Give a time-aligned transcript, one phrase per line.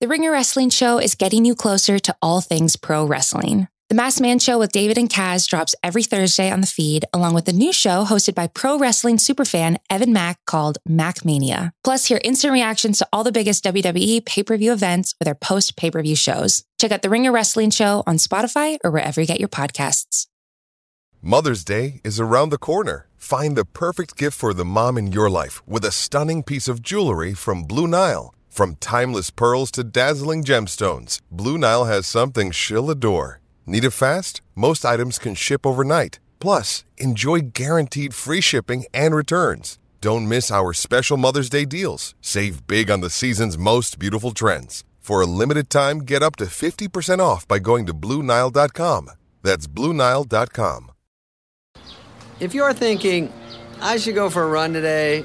[0.00, 3.66] The Ringer Wrestling Show is getting you closer to all things pro wrestling.
[3.88, 7.34] The Masked Man Show with David and Kaz drops every Thursday on the feed, along
[7.34, 11.72] with a new show hosted by pro wrestling superfan Evan Mack called Mac Mania.
[11.82, 15.34] Plus, hear instant reactions to all the biggest WWE pay per view events with our
[15.34, 16.62] post pay per view shows.
[16.80, 20.28] Check out The Ringer Wrestling Show on Spotify or wherever you get your podcasts.
[21.20, 23.08] Mother's Day is around the corner.
[23.16, 26.82] Find the perfect gift for the mom in your life with a stunning piece of
[26.82, 28.32] jewelry from Blue Nile.
[28.58, 33.40] From timeless pearls to dazzling gemstones, Blue Nile has something she'll adore.
[33.66, 34.40] Need it fast?
[34.56, 36.18] Most items can ship overnight.
[36.40, 39.78] Plus, enjoy guaranteed free shipping and returns.
[40.00, 42.16] Don't miss our special Mother's Day deals.
[42.20, 44.82] Save big on the season's most beautiful trends.
[44.98, 49.12] For a limited time, get up to 50% off by going to BlueNile.com.
[49.44, 50.90] That's BlueNile.com.
[52.40, 53.32] If you're thinking,
[53.80, 55.24] I should go for a run today,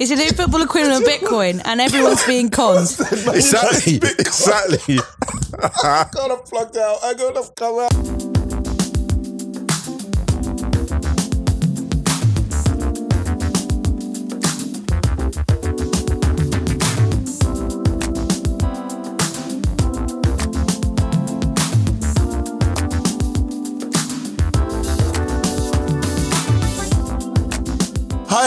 [0.00, 2.88] It's a new football equivalent of Bitcoin, and everyone's being conned.
[3.10, 3.96] exactly.
[3.96, 4.98] exactly.
[5.62, 7.04] I gotta plug out.
[7.04, 8.09] I gotta come out.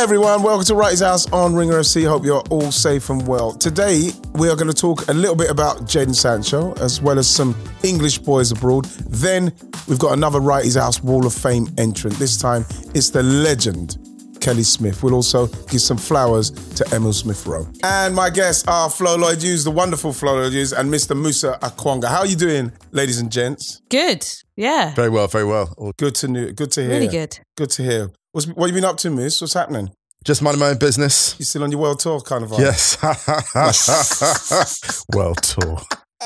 [0.03, 2.05] Hi everyone, welcome to Wrighty's House on Ringer FC.
[2.05, 3.53] Hope you're all safe and well.
[3.53, 7.25] Today we are going to talk a little bit about Jadon Sancho as well as
[7.25, 8.83] some English boys abroad.
[9.07, 9.53] Then
[9.87, 12.17] we've got another Wrighty's House Wall of Fame entrant.
[12.17, 13.97] This time it's the legend
[14.41, 15.03] Kelly Smith.
[15.03, 17.65] We'll also give some flowers to Emile Smith Rowe.
[17.83, 21.17] And my guests are Flo Lloyd Hughes, the wonderful Flo Lloyd Hughes, and Mr.
[21.17, 22.09] Musa Okwonga.
[22.09, 23.81] How are you doing, ladies and gents?
[23.87, 24.27] Good.
[24.57, 24.93] Yeah.
[24.95, 25.73] Very well, very well.
[25.95, 26.51] Good to know.
[26.51, 26.89] Good to hear.
[26.89, 27.39] Really good.
[27.55, 28.09] Good to hear.
[28.33, 29.39] What's, what have you been up to, Miss?
[29.41, 29.91] What's happening?
[30.25, 31.35] Just minding my own business.
[31.37, 32.61] You still on your world tour kind of vibe?
[32.61, 32.97] Yes.
[35.13, 35.79] world tour.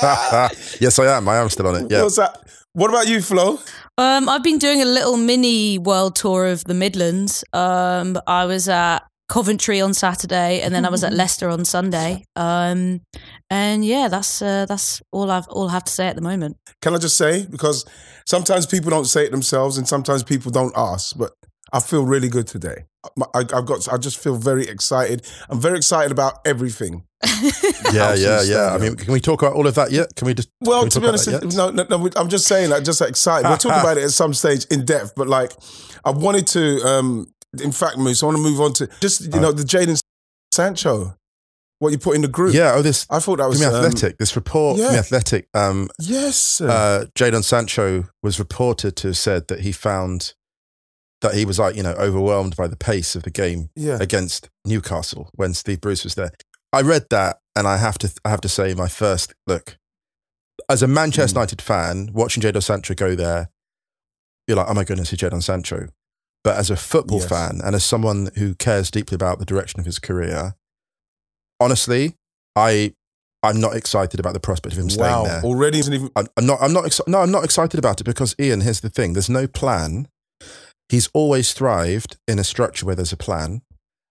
[0.80, 1.28] yes, I am.
[1.28, 1.90] I am still on it.
[1.90, 2.04] Yeah.
[2.04, 2.38] What's that?
[2.72, 3.58] What about you, Flo?
[3.98, 7.44] Um, I've been doing a little mini world tour of the Midlands.
[7.52, 12.24] Um, I was at Coventry on Saturday, and then I was at Leicester on Sunday.
[12.36, 13.02] Um,
[13.50, 16.56] and yeah, that's uh, that's all I've all I have to say at the moment.
[16.80, 17.84] Can I just say because
[18.26, 21.32] sometimes people don't say it themselves, and sometimes people don't ask, but
[21.72, 22.86] I feel really good today.
[23.34, 23.92] I, have got.
[23.92, 25.26] I just feel very excited.
[25.48, 27.04] I'm very excited about everything.
[27.92, 28.74] yeah, yeah, yeah.
[28.74, 30.14] I mean, can we talk about all of that yet?
[30.16, 30.50] Can we just?
[30.60, 33.48] Well, we to be honest, no, no, no, I'm just saying, like, just excited.
[33.48, 35.14] We'll talk about it at some stage in depth.
[35.16, 35.52] But like,
[36.04, 36.80] I wanted to.
[36.86, 37.26] um
[37.62, 40.00] In fact, Moose, I want to move on to just you know the Jadon
[40.52, 41.14] Sancho.
[41.80, 42.54] What you put in the group?
[42.54, 42.72] Yeah.
[42.74, 43.06] Oh, this.
[43.08, 44.18] I thought that was um, athletic.
[44.18, 44.88] This report yeah.
[44.88, 45.48] from athletic.
[45.54, 46.60] Um, yes.
[46.60, 50.34] Uh, Jadon Sancho was reported to have said that he found
[51.20, 53.98] that he was like, you know, overwhelmed by the pace of the game yeah.
[54.00, 56.30] against Newcastle when Steve Bruce was there.
[56.72, 59.78] I read that and I have to I have to say my first look
[60.68, 61.40] as a Manchester mm.
[61.40, 63.50] United fan watching Jadon Sancho go there,
[64.46, 65.88] you're like, oh my goodness, he's Jadon Sancho.
[66.44, 67.28] But as a football yes.
[67.28, 70.54] fan and as someone who cares deeply about the direction of his career,
[71.60, 72.14] honestly,
[72.54, 72.94] I
[73.42, 75.24] I'm not excited about the prospect of him staying wow.
[75.24, 75.42] there.
[75.42, 76.58] Already, even- I'm, I'm not.
[76.60, 76.84] I'm not.
[76.84, 78.62] Exci- no, I'm not excited about it because Ian.
[78.62, 80.08] Here's the thing: there's no plan
[80.88, 83.62] he's always thrived in a structure where there's a plan.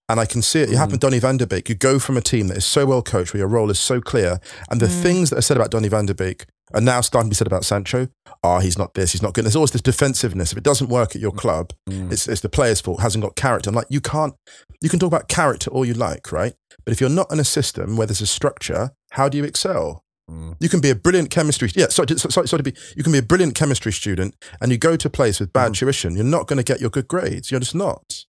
[0.09, 0.69] And I can see it.
[0.69, 0.77] It mm.
[0.77, 1.67] happened Donny van de Beek.
[1.67, 3.99] You go from a team that is so well coached, where your role is so
[3.99, 4.39] clear,
[4.69, 5.01] and the mm.
[5.01, 7.47] things that are said about Donny van de Beek are now starting to be said
[7.47, 8.07] about Sancho.
[8.43, 9.43] Oh, he's not this, he's not good.
[9.43, 10.51] There's always this defensiveness.
[10.51, 11.37] If it doesn't work at your mm.
[11.37, 12.11] club, mm.
[12.11, 13.69] it's, it's the player's fault, hasn't got character.
[13.69, 14.33] I'm like, you can't,
[14.81, 16.53] you can talk about character all you like, right?
[16.85, 20.03] But if you're not in a system where there's a structure, how do you excel?
[20.29, 20.55] Mm.
[20.59, 21.69] You can be a brilliant chemistry.
[21.73, 22.73] Yeah, sorry, sorry, sorry to be.
[22.95, 25.71] You can be a brilliant chemistry student, and you go to a place with bad
[25.71, 25.77] mm.
[25.77, 26.15] tuition.
[26.15, 27.49] You're not going to get your good grades.
[27.49, 28.25] You're just not.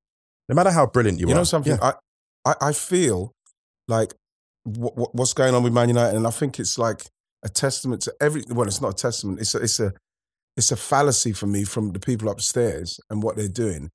[0.49, 1.31] No matter how brilliant you, you are.
[1.31, 1.73] You know something?
[1.81, 1.93] Yeah.
[2.45, 3.35] I, I, I feel
[3.89, 4.15] like
[4.65, 7.03] w- what's going on with Man United, and I think it's like
[7.45, 8.45] a testament to every.
[8.49, 9.41] Well, it's not a testament.
[9.41, 9.93] It's a, it's a
[10.56, 13.91] it's a fallacy for me from the people upstairs and what they're doing.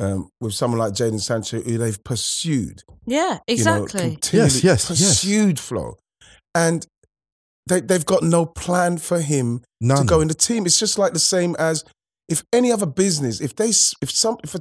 [0.00, 2.82] Um, with someone like Jadon Sancho, who they've pursued.
[3.04, 4.02] Yeah, exactly.
[4.04, 5.66] You know, yes, yes, pursued yes.
[5.66, 5.96] Flo.
[6.54, 6.86] And
[7.68, 9.98] they, they've got no plan for him None.
[9.98, 10.66] to go in the team.
[10.66, 11.84] It's just like the same as
[12.28, 14.60] if any other business, if they, if some, if a,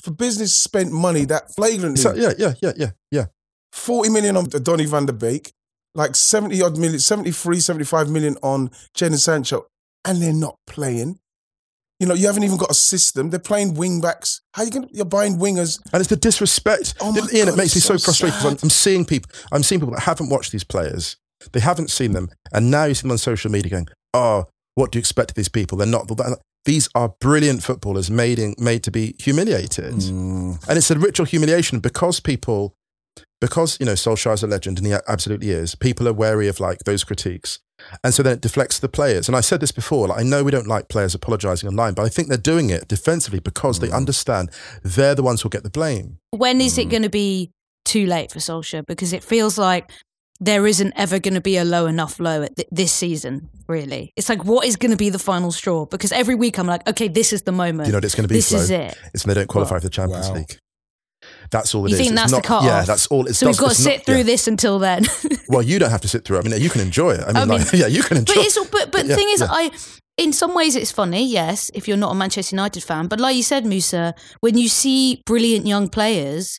[0.00, 3.26] if a business spent money that flagrantly, so, yeah, yeah, yeah, yeah, yeah,
[3.72, 5.52] forty million on Donny van de Beek,
[5.94, 9.66] like 70 odd million, 73, 75 million on Jadon Sancho,
[10.04, 11.18] and they're not playing.
[12.00, 13.30] You know, you haven't even got a system.
[13.30, 14.40] They're playing wing backs.
[14.54, 15.80] How you going to, you're buying wingers?
[15.92, 16.94] And it's the disrespect.
[17.00, 18.58] Oh my Ian, God, it makes me so so frustrated I'm.
[18.60, 19.30] I'm seeing people.
[19.52, 21.16] I'm seeing people that haven't watched these players.
[21.52, 24.92] They haven't seen them, and now you see them on social media going, "Oh, what
[24.92, 25.76] do you expect of these people?
[25.78, 26.10] They're not."
[26.64, 30.58] These are brilliant footballers made in, made to be humiliated, Mm.
[30.68, 32.74] and it's a ritual humiliation because people,
[33.40, 35.74] because you know Solskjaer's a legend and he absolutely is.
[35.74, 37.58] People are wary of like those critiques,
[38.04, 39.26] and so then it deflects the players.
[39.28, 40.06] And I said this before.
[40.06, 42.86] Like, I know we don't like players apologising online, but I think they're doing it
[42.86, 44.50] defensively because they understand
[44.84, 46.18] they're the ones who'll get the blame.
[46.30, 46.82] When is Mm.
[46.82, 47.50] it going to be
[47.84, 48.86] too late for Solskjaer?
[48.86, 49.90] Because it feels like
[50.40, 53.48] there isn't ever going to be a low enough low at th- this season.
[53.68, 55.86] Really, it's like what is going to be the final straw?
[55.86, 57.86] Because every week I'm like, okay, this is the moment.
[57.86, 58.34] You know what it's going to be?
[58.36, 58.58] This Flo?
[58.60, 58.98] is it.
[59.14, 60.34] It's when they don't qualify for the Champions Wow.
[60.34, 60.58] League.
[61.50, 62.00] That's all it You is.
[62.00, 62.86] think It's that's not- the cut Yeah, off?
[62.86, 63.26] that's all.
[63.26, 64.22] It's so we've got to it's not- sit through yeah.
[64.24, 65.04] this until then.
[65.48, 66.38] Well, you don't have to sit through.
[66.38, 66.46] it.
[66.46, 67.20] I mean, you can enjoy it.
[67.24, 68.34] I mean, I mean- like, yeah, you can enjoy.
[68.34, 69.48] But it's but but the Yeah, thing is, yeah.
[69.50, 69.70] I
[70.16, 73.06] in some ways it's funny, yes, if you're not a Manchester United fan.
[73.06, 76.58] But like you said, Musa, when you see brilliant young players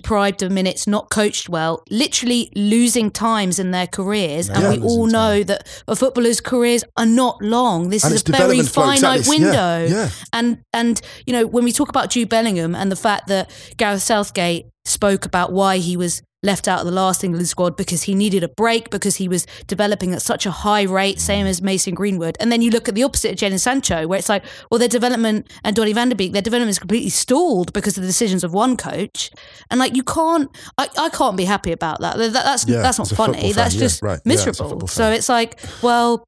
[0.00, 4.70] deprived of minutes, not coached well, literally losing times in their careers, and Yeah.
[4.70, 7.90] we all know that a footballer's careers are not long.
[7.90, 9.44] This And is a very flow, finite exactly.
[9.44, 9.94] Yeah, window.
[9.96, 10.08] yeah.
[10.32, 14.02] And and you know when we talk about Jude Bellingham and the fact that Gareth
[14.02, 18.14] Southgate spoke about why he was left out of the last England squad because he
[18.14, 21.94] needed a break because he was developing at such a high rate, same as Mason
[21.94, 22.36] Greenwood.
[22.40, 24.88] And then you look at the opposite of Jadon Sancho, where it's like, well, their
[24.88, 28.42] development and Donny van de Beek, their development is completely stalled because of the decisions
[28.42, 29.30] of one coach.
[29.70, 30.48] And like you can't,
[30.78, 32.16] I, I can't be happy about that.
[32.16, 33.52] That- that's Yeah, that's not as a football funny.
[33.52, 34.02] that's yeah, just.
[34.02, 34.68] Yeah, a miserable.
[34.70, 36.24] football so it's like, well,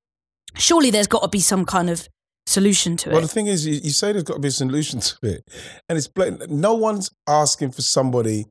[0.57, 2.07] surely there's got to be some kind of
[2.47, 3.13] solution to it.
[3.13, 5.43] Well, the thing is, you, you say there's got to be a solution to it,
[5.89, 6.51] and it's blatant.
[6.51, 8.45] No one's asking for somebody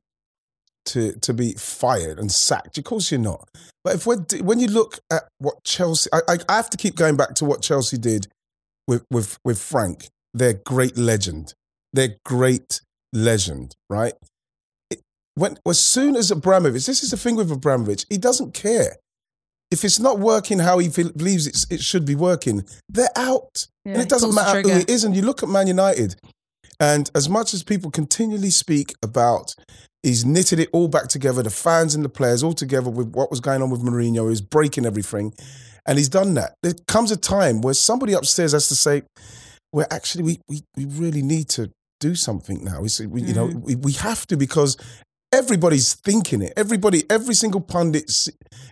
[0.86, 2.78] to to be fired and sacked.
[2.78, 3.48] Of course, you're not.
[3.84, 6.94] But if we're, when you look at what Chelsea, I, I, I have to keep
[6.94, 8.28] going back to what Chelsea did
[8.86, 11.54] with with with Frank, their great legend,
[11.92, 12.80] their great
[13.12, 14.14] legend, right?
[14.90, 15.00] It,
[15.34, 18.96] when as soon as Abramovich, this is the thing with Abramovich, he doesn't care.
[19.70, 23.66] If it's not working how he believes it's, it should be working, they're out.
[23.86, 25.02] Yeah, and it doesn't matter who it is.
[25.02, 26.16] And you look at Man United,
[26.82, 29.54] and as much as people continually speak about,
[30.02, 33.30] he's knitted it all back together, the fans and the players all together with what
[33.30, 35.32] was going on with Mourinho, he's breaking everything.
[35.86, 36.54] And he's done that.
[36.62, 39.02] There comes a time where somebody upstairs has to say,
[39.72, 41.70] well, actually, we, we, we really need to
[42.00, 42.80] do something now.
[42.82, 42.88] We,
[43.22, 43.62] You know, Mm.
[43.62, 44.76] we, we have to because
[45.32, 46.52] everybody's thinking it.
[46.56, 48.04] Everybody, every single pundit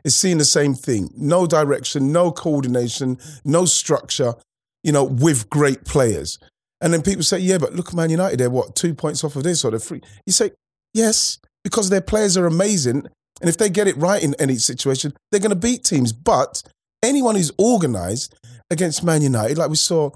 [0.04, 1.10] is seeing the same thing.
[1.16, 4.34] No direction, no coordination, no structure,
[4.82, 6.38] you know, with great players.
[6.80, 9.42] And then people say, yeah, but look Man United, they're what, two points off of
[9.42, 10.00] this or they're three.
[10.26, 10.52] You say,
[10.94, 13.06] yes, because their players are amazing.
[13.40, 16.12] And if they get it right in any situation, they're going to beat teams.
[16.12, 16.62] But
[17.02, 18.34] anyone who's organized
[18.70, 20.10] against Man United, like we saw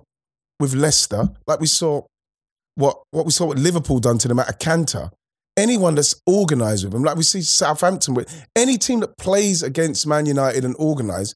[0.61, 2.03] with Leicester, like we saw
[2.77, 5.11] what, what we saw what Liverpool done to them at Acanter,
[5.57, 10.07] anyone that's organised with them, like we see Southampton with any team that plays against
[10.07, 11.35] Man United and organised,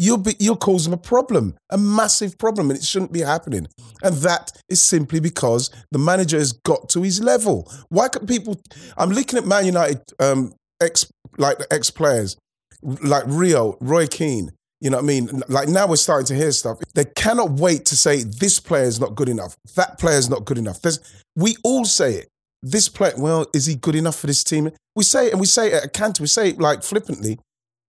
[0.00, 3.68] you'll be you'll cause them a problem, a massive problem, and it shouldn't be happening.
[4.02, 7.70] And that is simply because the manager has got to his level.
[7.90, 8.60] Why can people?
[8.96, 11.06] I'm looking at Man United um, ex
[11.36, 12.36] like ex players
[12.82, 14.52] like Rio, Roy Keane.
[14.80, 15.42] You know what I mean?
[15.48, 16.78] Like now we're starting to hear stuff.
[16.94, 19.54] They cannot wait to say this player is not good enough.
[19.76, 20.80] That player is not good enough.
[20.80, 20.98] There's,
[21.36, 22.28] we all say it.
[22.62, 24.70] This player, well, is he good enough for this team?
[24.96, 26.22] We say it, and we say it at Cantor.
[26.22, 27.38] We say it like flippantly.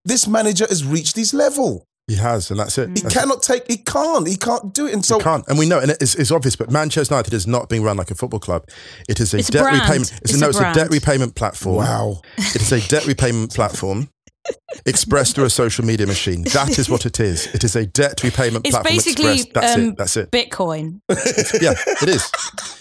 [0.04, 1.86] This manager has reached his level.
[2.12, 2.88] He has, and that's it.
[2.90, 3.64] He That's- cannot take.
[3.70, 4.28] He can't.
[4.28, 4.92] He can't do it.
[4.92, 6.56] And so He can't, and we know, and it's, it's obvious.
[6.56, 8.68] But Manchester United is not being run like a football club.
[9.08, 9.80] It is a It's debt brand.
[9.80, 10.12] repayment.
[10.22, 11.76] It's a no, a it's a debt repayment platform.
[11.76, 12.20] wow.
[12.36, 14.10] It is a debt repayment platform
[14.86, 16.42] expressed through a social media machine.
[16.52, 17.46] That is what it is.
[17.54, 19.42] It is a debt repayment It's platform basically.
[19.54, 19.96] That's um, it.
[19.96, 20.30] That's it.
[20.30, 21.00] Bitcoin.
[21.08, 22.30] Yeah, it is.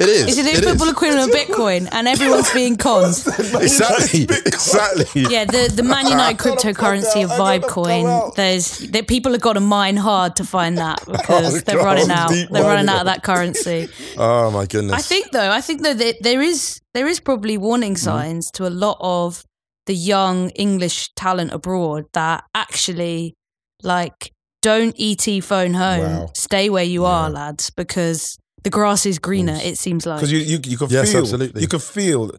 [0.00, 0.28] It is.
[0.28, 0.92] Is it It the football is.
[0.92, 1.88] equivalent of Bitcoin?
[1.92, 3.14] And everyone's being conned.
[3.62, 4.26] Exactly.
[4.46, 5.22] Exactly.
[5.22, 7.40] Yeah, the, the Man United cryptocurrency of out.
[7.40, 8.34] I Vibecoin.
[8.34, 11.84] There's that people have got to mine hard to find that because Oh, they're God,
[11.84, 12.30] running out.
[12.30, 13.88] They're running mining out of that currency.
[14.16, 14.92] Oh my goodness.
[14.94, 18.04] I think though, I think though that there is there is probably warning Mm-hmm.
[18.04, 19.44] signs to a lot of
[19.86, 23.34] the young English talent abroad that actually
[23.82, 24.32] like
[24.62, 26.00] don't ET phone home.
[26.20, 26.30] Wow.
[26.34, 29.58] Stay where you are, lads, because the grass is greener.
[29.62, 30.18] It seems like.
[30.18, 31.60] because you you you can Yes, feel absolutely.
[31.62, 32.30] you can feel.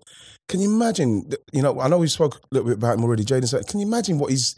[0.50, 1.30] Can you imagine?
[1.51, 3.24] You know, I know we spoke a little bit about him already.
[3.24, 4.56] Jaden said, "Can you imagine what he's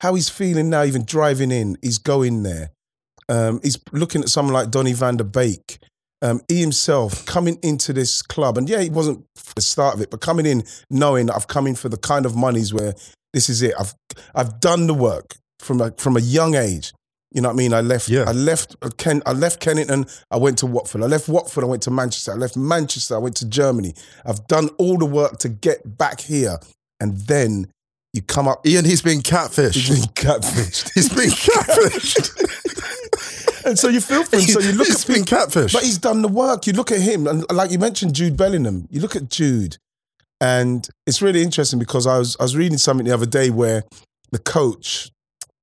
[0.00, 0.82] how he's feeling now?
[0.84, 2.70] Even driving in, he's going there.
[3.28, 5.78] Um, he's looking at someone like Donny van de Beek.
[6.22, 10.10] Um, he himself coming into this club, and yeah, he wasn't the start of it,
[10.10, 12.94] but coming in knowing that I've come in for the kind of monies where
[13.34, 13.74] this is it.
[13.78, 13.94] I've
[14.34, 16.92] I've done the work from a, from a young age.
[17.36, 17.74] You know what I mean?
[17.74, 18.08] I left.
[18.08, 18.24] Yeah.
[18.26, 19.22] I left uh, Ken.
[19.26, 20.06] I left Kennington.
[20.30, 21.02] I went to Watford.
[21.02, 21.64] I left Watford.
[21.64, 22.32] I went to Manchester.
[22.32, 23.14] I left Manchester.
[23.14, 23.92] I went to Germany.
[24.24, 26.58] I've done all the work to get back here,
[26.98, 27.66] and then
[28.14, 28.66] you come up.
[28.66, 29.74] Ian, he's been catfished.
[29.74, 30.90] He's been catfished.
[30.94, 32.30] He's been catfished.
[33.66, 34.42] and so you feel for him.
[34.46, 35.74] So you look He's at been people- catfished.
[35.74, 36.66] But he's done the work.
[36.66, 38.88] You look at him, and like you mentioned, Jude Bellingham.
[38.90, 39.76] You look at Jude,
[40.40, 43.84] and it's really interesting because I was I was reading something the other day where
[44.32, 45.10] the coach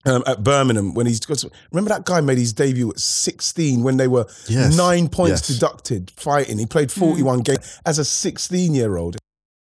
[0.06, 3.98] um, at Birmingham when he's because remember that guy made his debut at 16 when
[3.98, 4.76] they were Yes.
[4.76, 5.58] nine points Yes.
[5.60, 6.58] deducted fighting.
[6.58, 9.18] He played 41 games as a 16 year old.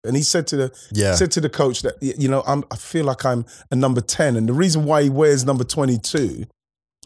[0.03, 1.15] And he said to the Yeah.
[1.15, 4.35] said to the coach that you know I'm, I feel like I'm a number 10
[4.35, 6.45] and the reason why he wears number 22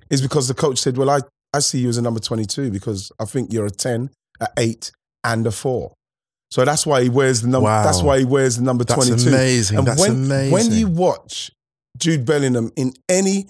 [0.09, 1.19] is because the coach said well I,
[1.53, 4.09] I see you as a number 22 because I think you're a 10
[4.41, 4.91] a 8
[5.23, 5.93] and a 4
[6.51, 7.83] so that's why he wears the number Wow.
[7.85, 9.77] that's why he wears the number That's 22 amazing.
[9.77, 10.51] and That's when, amazing.
[10.51, 11.49] when you watch
[11.97, 13.47] Jude Bellingham in any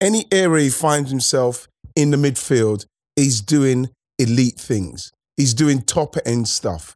[0.00, 5.12] any area he finds himself in the midfield, he's doing elite things.
[5.36, 6.94] He's doing top end stuff.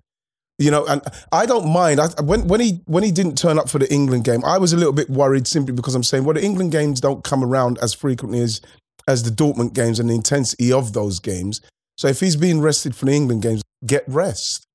[0.60, 2.00] You know, and I don't mind.
[2.00, 4.72] I, when when he when he didn't turn up for the England game, I was
[4.72, 7.78] a little bit worried simply because I'm saying, well, the England games don't come around
[7.78, 8.60] as frequently as
[9.06, 11.60] as the Dortmund games and the intensity of those games.
[11.96, 14.66] So if he's being rested for the England games, get rest,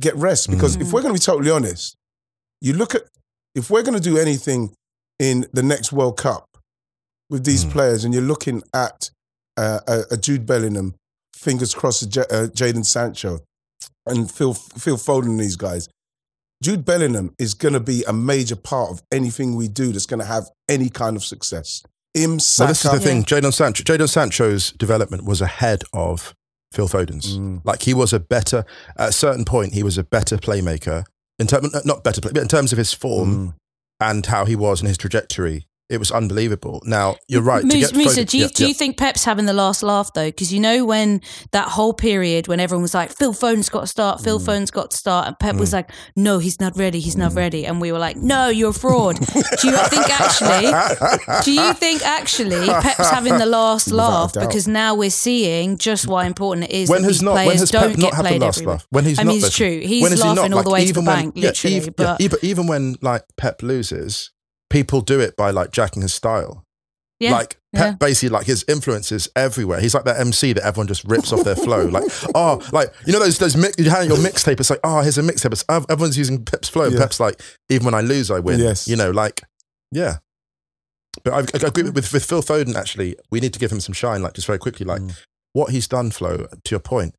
[0.00, 0.50] get rest.
[0.50, 0.92] Because if mm.
[0.92, 1.94] we're going to be totally honest,
[2.60, 3.02] you look at
[3.54, 4.74] if we're going to do anything
[5.18, 6.46] in the next World Cup
[7.30, 7.70] with these Mm.
[7.70, 9.10] players, and you're looking at
[9.56, 10.94] uh, a, Jude Bellingham,
[11.36, 13.40] fingers crossed, J- uh, Jadon Sancho,
[14.06, 15.88] and Phil Phil Foden, these guys.
[16.62, 20.20] Jude Bellingham is going to be a major part of anything we do that's going
[20.20, 21.82] to have any kind of success.
[22.14, 23.24] Him, Saka, Well, this is the thing.
[23.24, 26.34] Jadon Sancho, Jadon Sancho's development was ahead of
[26.72, 27.36] Phil Foden's.
[27.38, 27.60] Mm.
[27.64, 28.64] Like he was a better
[28.96, 29.74] at a certain point.
[29.74, 31.04] He was a better playmaker
[31.38, 33.54] in terms, not better, play, but in terms of his form Mm.
[34.00, 35.66] And how he was in his trajectory.
[35.90, 36.80] It was unbelievable.
[36.86, 37.60] Now you're right.
[37.60, 38.68] to Musa, get Musa, Foden- do you, yeah, do yeah.
[38.68, 40.28] you think Pep's having the last laugh though?
[40.28, 41.20] Because you know when
[41.52, 44.46] that whole period when everyone was like, Phil Foden's got to start, Phil Mm.
[44.46, 47.66] Foden's got to start, and Pep was like, No, he's not ready, he's not ready,
[47.66, 49.16] and we were like, No, you're a fraud.
[49.16, 51.42] do you think actually?
[51.44, 56.24] Do you think actually Pep's having the last laugh because now we're seeing just why
[56.26, 58.40] important it is when that has these not when players don't Pep get not played
[58.40, 58.86] the last every laugh?
[58.90, 59.80] When he's I not, mean, it's true.
[59.80, 60.56] He's When is he laughing not?
[60.56, 61.76] all the way to the when- bank, yeah, literally.
[61.76, 64.30] even, but even when like Pep loses,
[64.74, 66.64] people do it by like jacking his style.
[67.20, 67.92] yeah, Like Pep yeah.
[67.92, 69.80] basically like his influence is everywhere.
[69.80, 71.86] He's like that MC that everyone just rips off their flow.
[71.86, 72.04] Like,
[72.34, 74.58] oh, like you know those those mix, you have your mixtape.
[74.60, 75.52] It's like, oh, here's a mixtape.
[75.52, 76.86] It's, everyone's using Pep's flow.
[76.88, 76.98] Yeah.
[76.98, 78.58] Pep's like, even when I lose, I win.
[78.60, 78.88] Yes.
[78.88, 79.42] You know, like,
[79.92, 80.16] yeah.
[81.22, 82.74] But I, I agree with, with Phil Foden.
[82.74, 84.20] Actually, we need to give him some shine.
[84.22, 85.16] Like, just very quickly, like Mm.
[85.52, 86.10] what he's done.
[86.10, 87.14] Flo, to your point,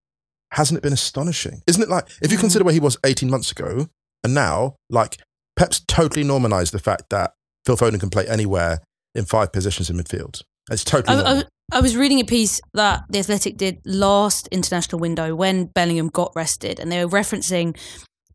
[0.52, 1.62] hasn't it been astonishing?
[1.68, 3.88] Isn't it like if you consider where he was 18 months ago
[4.24, 5.18] and now, like
[5.56, 7.34] Pep's totally normalized the fact that
[7.66, 8.80] Phil Foden can play anywhere
[9.14, 10.42] in five positions in midfield.
[10.70, 11.40] It's totally I.
[11.40, 16.10] I, I was reading a piece that the Athletic did last international window when Bellingham
[16.10, 17.78] got rested, and they were referencing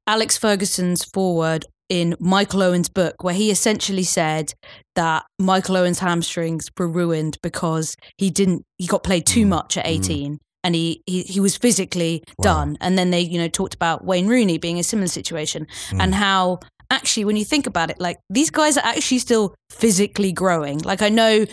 [0.06, 4.52] Alex Ferguson's foreword in Michael Owen's book, where he essentially said
[4.94, 9.48] that Michael Owen's hamstrings were ruined because he didn't he got played too mm.
[9.48, 9.90] much at mm.
[9.90, 12.76] 18 and he, he he was physically done.
[12.80, 16.00] And then they, you know, talked about Wayne Rooney being a similar situation mm.
[16.00, 20.32] and how actually when you think about it, like these guys are actually still physically
[20.32, 20.78] growing.
[20.80, 21.46] Like I know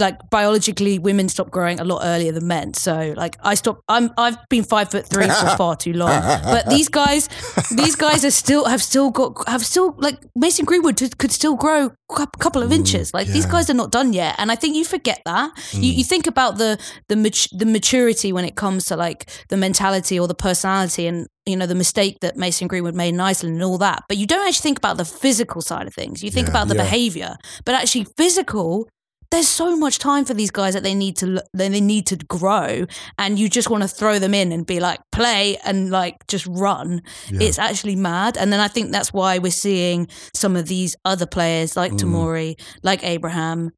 [0.00, 2.74] like biologically women stop growing a lot earlier than men.
[2.74, 6.20] So like i stopped i'm i've been five foot three for far too long.
[6.42, 7.28] But these guys
[7.70, 11.90] these guys are still have still got have still like mason greenwood could, still grow
[12.10, 13.14] a couple of mm, inches.
[13.14, 14.34] Like these guys are not done yet.
[14.38, 15.52] And i think you forget that.
[15.72, 15.96] You, mm.
[15.98, 16.78] you think about the
[17.08, 21.26] the mat- the maturity when it comes to like the mentality or the personality and
[21.46, 24.02] you know the mistake that mason greenwood made in iceland and all that.
[24.08, 26.22] But you don't actually think about the physical side of things.
[26.22, 26.52] You think Yeah.
[26.52, 26.82] about the Yeah.
[26.82, 27.36] behavior.
[27.64, 28.88] But actually physical
[29.30, 32.84] there's so much time for these guys that they need to they need to grow
[33.18, 36.46] and you just want to throw them in and be like play and like just
[36.46, 40.96] run it's actually mad and then i think that's why we're seeing some of these
[41.04, 41.98] other players like Mm.
[42.00, 43.70] Tomori like Abraham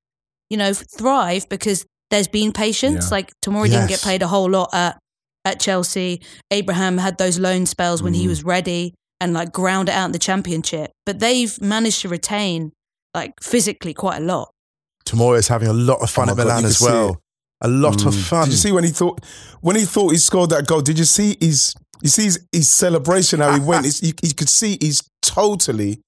[0.48, 3.16] you know thrive because there's been patience Yeah.
[3.16, 4.04] like Tomori didn't get Yes.
[4.04, 4.98] played a whole lot at
[5.44, 8.28] at Chelsea Abraham had those loan spells when he Mm.
[8.28, 12.72] was ready and like ground it out in the championship but they've managed to retain
[13.14, 14.48] like physically quite a lot
[15.04, 17.20] Tomori is having a lot of fun Oh at my God, Milan as well.
[17.60, 18.22] A lot of Mm.
[18.24, 18.44] fun.
[18.46, 19.20] Did you see when he thought
[19.60, 20.80] when he thought he scored that goal?
[20.80, 23.86] Did you see his you see his, his celebration how he went?
[24.02, 26.00] You, you could see he's totally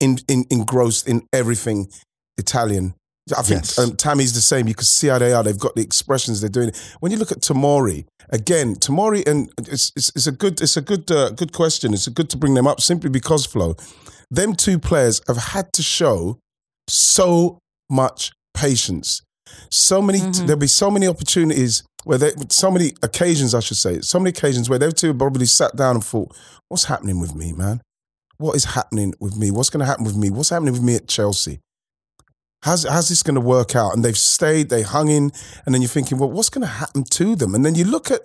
[0.00, 1.88] in, in, engrossed in everything
[2.36, 2.94] Italian.
[3.36, 3.78] I think Yes.
[3.78, 4.66] um, Tammy's the same.
[4.66, 5.44] You can see how they are.
[5.44, 6.72] They've got the expressions they're doing.
[7.00, 10.80] When you look at Tomori again, Tomori and it's, it's, it's a good it's a
[10.80, 11.94] good uh, good question.
[11.94, 13.76] It's a good to bring them up simply because Flo.
[14.30, 16.38] them two players have had to show
[16.88, 17.58] so
[17.90, 19.22] much patience.
[19.70, 20.46] So many, Mm-hmm.
[20.46, 24.30] there'll be so many opportunities where they, so many occasions, I should say, so many
[24.30, 26.34] occasions where they two probably sat down and thought,
[26.68, 27.80] what's happening with me, man?
[28.36, 29.50] What is happening with me?
[29.50, 30.30] What's going to happen with me?
[30.30, 31.60] What's happening with me at Chelsea?
[32.62, 33.94] How's, how's this going to work out?
[33.94, 35.32] And they've stayed, they hung in,
[35.64, 37.54] and then you're thinking, well, what's going to happen to them?
[37.54, 38.22] And then you look at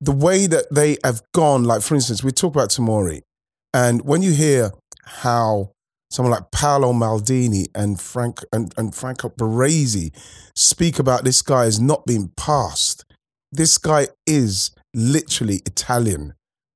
[0.00, 1.64] the way that they have gone.
[1.64, 3.22] Like, for instance, we talk about Tomori,
[3.74, 4.72] and when you hear
[5.04, 5.72] how
[6.10, 10.10] someone like Paolo Maldini and Frank and, and Franco Baresi
[10.54, 13.04] speak about this guy as not being passed,
[13.52, 16.34] this guy is literally Italian.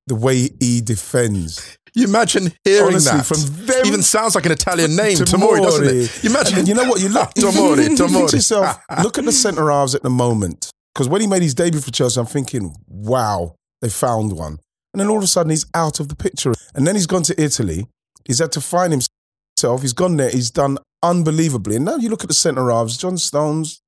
[0.08, 1.78] The way he defends.
[1.94, 3.24] You imagine hearing Honestly, that.
[3.26, 5.58] from them- Even sounds like an Italian name, Tomori.
[5.58, 6.24] Tomori, doesn't it?
[6.24, 6.58] You imagine.
[6.58, 7.00] And you know what?
[7.00, 10.70] You look, Tomori, you think to yourself, look at the centre halves at the moment.
[10.92, 14.58] Because when he made his debut for Chelsea, I'm thinking, wow, they found one.
[14.92, 16.52] And then all of a sudden, he's out of the picture.
[16.74, 17.86] And then he's gone to Italy.
[18.26, 19.08] He's had to find himself.
[19.60, 20.30] He's gone there.
[20.30, 21.76] He's done unbelievably.
[21.76, 23.80] And now you look at the centre halves, John Stones,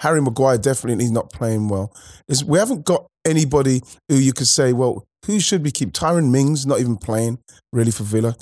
[0.00, 1.92] Harry Maguire definitely he's not playing well.
[2.28, 5.92] Is we haven't got anybody who you could say, well, who should we keep?
[5.92, 7.38] Tyrone Mings not even playing
[7.72, 8.34] really for Villa.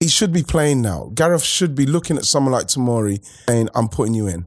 [0.00, 1.12] He should be playing now.
[1.14, 4.46] Gareth should be looking at someone like Tomori saying, I'm putting you in.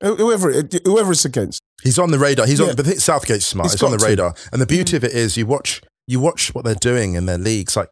[0.00, 0.52] Whoever,
[0.84, 1.60] whoever it's against.
[1.82, 2.46] He's on the radar.
[2.46, 2.70] He's Yeah.
[2.70, 2.76] on.
[2.76, 3.66] But Southgate's smart.
[3.66, 4.04] He's He's, on the to.
[4.06, 4.34] radar.
[4.52, 4.96] And the beauty mm.
[4.98, 7.76] of it is, you watch you watch what they're doing in their leagues.
[7.76, 7.88] Like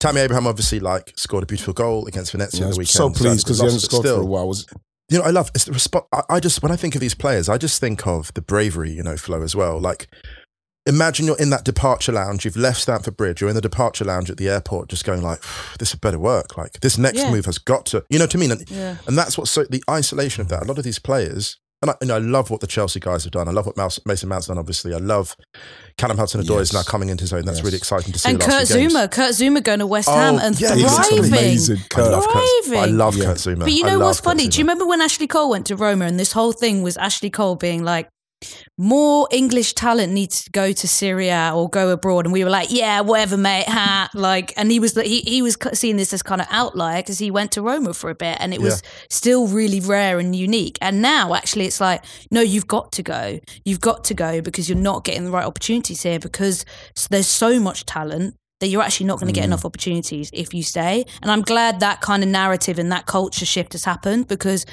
[0.00, 2.88] Tammy Abraham, obviously, like scored a beautiful goal against Venezia I on the weekend.
[2.88, 4.48] so pleased because he lost, hasn't scored still, for a while.
[4.48, 4.66] Was
[5.10, 6.06] You know, I love it's the response.
[6.12, 8.90] I, I just when I think of these players, I just think of the bravery,
[8.90, 9.78] you know, Flo as well.
[9.78, 10.08] Like.
[10.86, 12.46] Imagine you're in that departure lounge.
[12.46, 13.40] You've left Stamford Bridge.
[13.42, 15.40] You're in the departure lounge at the airport, just going like,
[15.78, 16.56] "This had better work.
[16.56, 17.30] Like this next Yeah.
[17.30, 18.50] move has got to." You know what I mean?
[18.50, 18.96] And, Yeah.
[19.06, 20.62] and that's what's so the isolation of that.
[20.62, 23.32] A lot of these players, and I, and I love what the Chelsea guys have
[23.32, 23.48] done.
[23.48, 24.58] I love what Mouse, Mason Mount's done.
[24.58, 25.36] Obviously, I love
[25.96, 27.44] Callum Hudson-Odoi is now coming into his own.
[27.44, 27.64] That's Yes.
[27.64, 28.28] really exciting to see.
[28.30, 28.94] And Kurt last games.
[28.94, 31.24] Zouma, Kurt Zouma going to West Oh, Ham and yeah, thriving.
[31.26, 31.78] amazing.
[31.78, 32.12] I Kurt.
[32.12, 32.76] love Kurt.
[32.76, 33.24] I love Yeah.
[33.24, 33.60] Kurt Zouma.
[33.60, 34.48] But you know what's Kurt funny?
[34.48, 34.50] Zouma.
[34.52, 37.30] Do you remember when Ashley Cole went to Roma and this whole thing was Ashley
[37.30, 38.08] Cole being like,
[38.78, 42.50] more English talent needs to go to Serie A or go abroad, and we were
[42.50, 43.68] like, yeah, whatever, mate.
[43.68, 44.08] Ha.
[44.14, 47.30] Like, and he was he he was seeing this as kind of outlier because he
[47.30, 50.78] went to Roma for a bit, and it was still really rare and unique.
[50.80, 53.38] And now, actually, it's like, no, you've got to go.
[53.64, 56.64] You've got to go because you're not getting the right opportunities here because
[57.10, 59.46] there's so much talent that you're actually not going to get mm.
[59.46, 61.04] enough opportunities if you stay.
[61.22, 64.66] And I'm glad that kind of narrative and that culture shift has happened because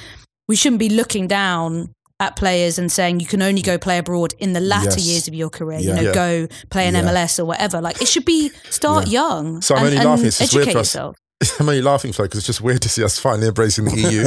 [0.48, 4.34] we shouldn't be looking down at players and saying you can only go play abroad
[4.40, 5.06] in the latter Yes.
[5.06, 5.80] years of your career.
[5.80, 5.90] Yeah.
[5.90, 6.14] You know, Yeah.
[6.14, 7.02] go play an Yeah.
[7.02, 7.80] MLS or whatever.
[7.82, 9.62] Like it should be start young.
[9.62, 10.26] So I'm and, only laughing.
[10.26, 10.88] It's just weird for us.
[10.96, 11.16] yourself.
[11.60, 14.02] I'm only laughing for because it's just weird to see us finally embracing the EU.
[14.10, 14.24] do you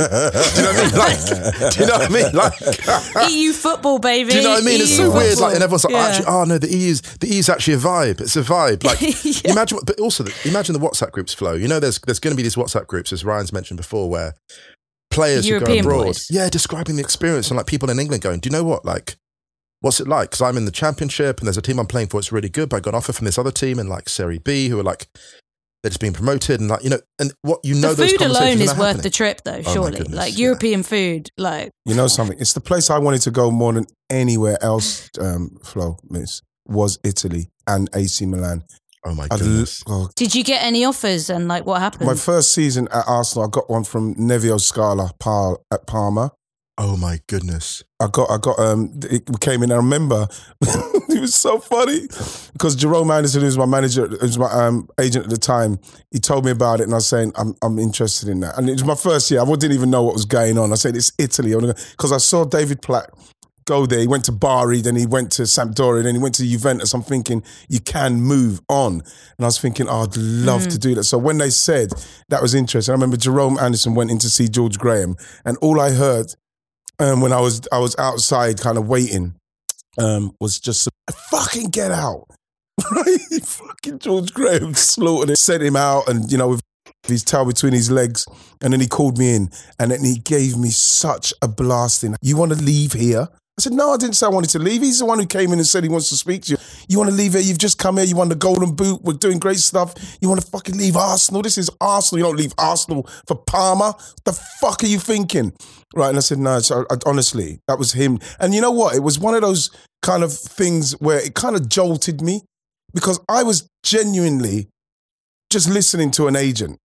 [0.62, 0.94] know what I mean?
[0.94, 3.26] Like, do you know what I mean?
[3.26, 4.30] Like, EU football, baby.
[4.30, 4.80] Do you know what I mean?
[4.80, 5.38] It's so EU weird.
[5.38, 8.20] Like, and everyone's like, oh, actually, oh no, the EU's the EU's actually a vibe.
[8.20, 8.84] It's a vibe.
[8.84, 9.50] Like, Yeah.
[9.50, 11.54] imagine, but also, the, imagine the WhatsApp groups Flo.
[11.54, 14.36] You know, there's there's going to be these WhatsApp groups, as Ryan's mentioned before, where
[15.10, 16.26] players European who go abroad, boys.
[16.30, 19.16] yeah, describing the experience, and like people in England going, do you know what, like.
[19.82, 20.28] What's it like?
[20.28, 22.18] Because I'm in the championship and there's a team I'm playing for.
[22.20, 24.36] It's really good, but I got an offer from this other team in like Serie
[24.36, 25.08] B who are like
[25.82, 28.22] they're just being promoted and like you know and what you know the those food
[28.22, 29.02] alone is worth happening.
[29.02, 29.62] the trip, though.
[29.62, 30.44] my Surely, goodness, like yeah.
[30.44, 32.38] European food, like You know something?
[32.38, 36.98] It's the place I wanted to go more than anywhere else, um, Flo, miss, was
[37.02, 38.64] Italy and AC Milan.
[39.04, 39.82] Oh my I'd l- goodness!
[39.86, 42.06] oh, Did you get any offers and like what happened?
[42.06, 46.32] my first season at Arsenal, I got one from Nevio Scala Par- at Parma.
[46.82, 47.82] Oh my goodness!
[48.00, 49.70] I got, I got, um, it came in.
[49.70, 50.28] I remember
[50.62, 52.06] it was so funny
[52.54, 55.78] because Jerome Anderson, who was my manager, who was my um, agent at the time,
[56.10, 58.56] he told me about it, and I was saying, I'm, I'm interested in that.
[58.56, 59.42] And it was my first year.
[59.42, 60.72] I didn't even know what was going on.
[60.72, 61.54] I said, it's Italy,
[61.90, 63.10] because I saw David Platt
[63.70, 64.00] go there.
[64.00, 66.92] He went to Bari, then he went to Sampdoria, then he went to Juventus.
[66.92, 70.96] I'm thinking you can move on, and I was thinking, oh, I'd love to do
[70.96, 71.04] that.
[71.04, 71.92] So when they said
[72.30, 75.80] that was interesting, I remember Jerome Anderson went in to see George Graham, and all
[75.80, 76.34] I heard
[76.98, 79.36] um, when I was I was outside, kind of waiting,
[79.98, 80.88] um, was just
[81.30, 82.26] fucking get out.
[82.90, 86.62] Right, fucking George Graham slaughtered it, sent him out, and you know with
[87.06, 88.26] his tail between his legs,
[88.62, 92.16] and then he called me in, and then he gave me such a blasting.
[92.22, 93.28] You want to leave here?
[93.60, 94.80] I said, no, I didn't say I wanted to leave.
[94.80, 96.56] He's the one who came in and said he wants to speak to you.
[96.88, 97.42] You want to leave here?
[97.42, 98.06] You've just come here.
[98.06, 99.02] You won the golden boot.
[99.02, 99.92] We're doing great stuff.
[100.22, 101.42] You want to fucking leave Arsenal?
[101.42, 102.20] This is Arsenal.
[102.20, 103.94] You don't leave Arsenal for Parma.
[104.24, 105.52] the fuck are you thinking?
[105.94, 106.08] Right.
[106.08, 108.18] And I said, no, so I, honestly, that was him.
[108.38, 108.96] And you know what?
[108.96, 109.68] It was one of those
[110.00, 112.40] kind of things where it kind of jolted me
[112.94, 114.68] because I was genuinely
[115.50, 116.78] just listening to an agent.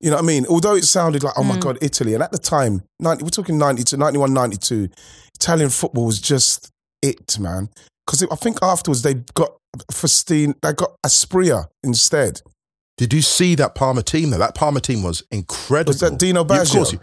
[0.00, 0.46] You know what I mean?
[0.46, 1.60] Although it sounded like, oh my mm.
[1.60, 2.14] God, Italy.
[2.14, 4.88] And at the time, 90, we're talking 92, 91, 92,
[5.34, 6.70] Italian football was just
[7.02, 7.68] it, man.
[8.06, 9.56] Because I think afterwards they got
[9.92, 12.40] Faustino, they got Asprilla instead.
[12.96, 14.38] Did you see that Parma team though?
[14.38, 15.90] That Parma team was incredible.
[15.90, 17.00] Was that Dino Yeah, of course you-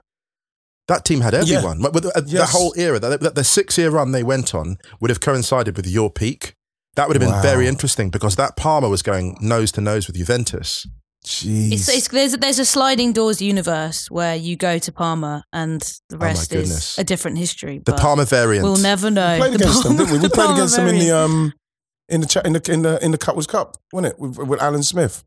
[0.87, 1.79] that team had everyone.
[1.79, 4.77] Like, with uh, the, the whole era, the, the, the six-year run they went on
[4.99, 6.53] would have coincided with your peak.
[6.95, 7.41] That would have been Wow.
[7.41, 10.85] very interesting because that Parma was going nose to nose with Juventus.
[11.25, 11.71] Jeez.
[11.71, 16.17] It's, it's there's there's a sliding doors universe where you go to Parma and the
[16.17, 17.81] Oh rest is a different history.
[17.83, 18.63] The Parma variant.
[18.63, 19.33] We'll never know.
[19.33, 20.19] we played The against them, didn't we?
[20.19, 21.31] We played Parma against them in the variant.
[21.31, 21.53] um
[22.09, 24.19] in the cha- in the in the in the Cup Winners' Cup, wasn't it?
[24.19, 25.23] With, with Alan Smith.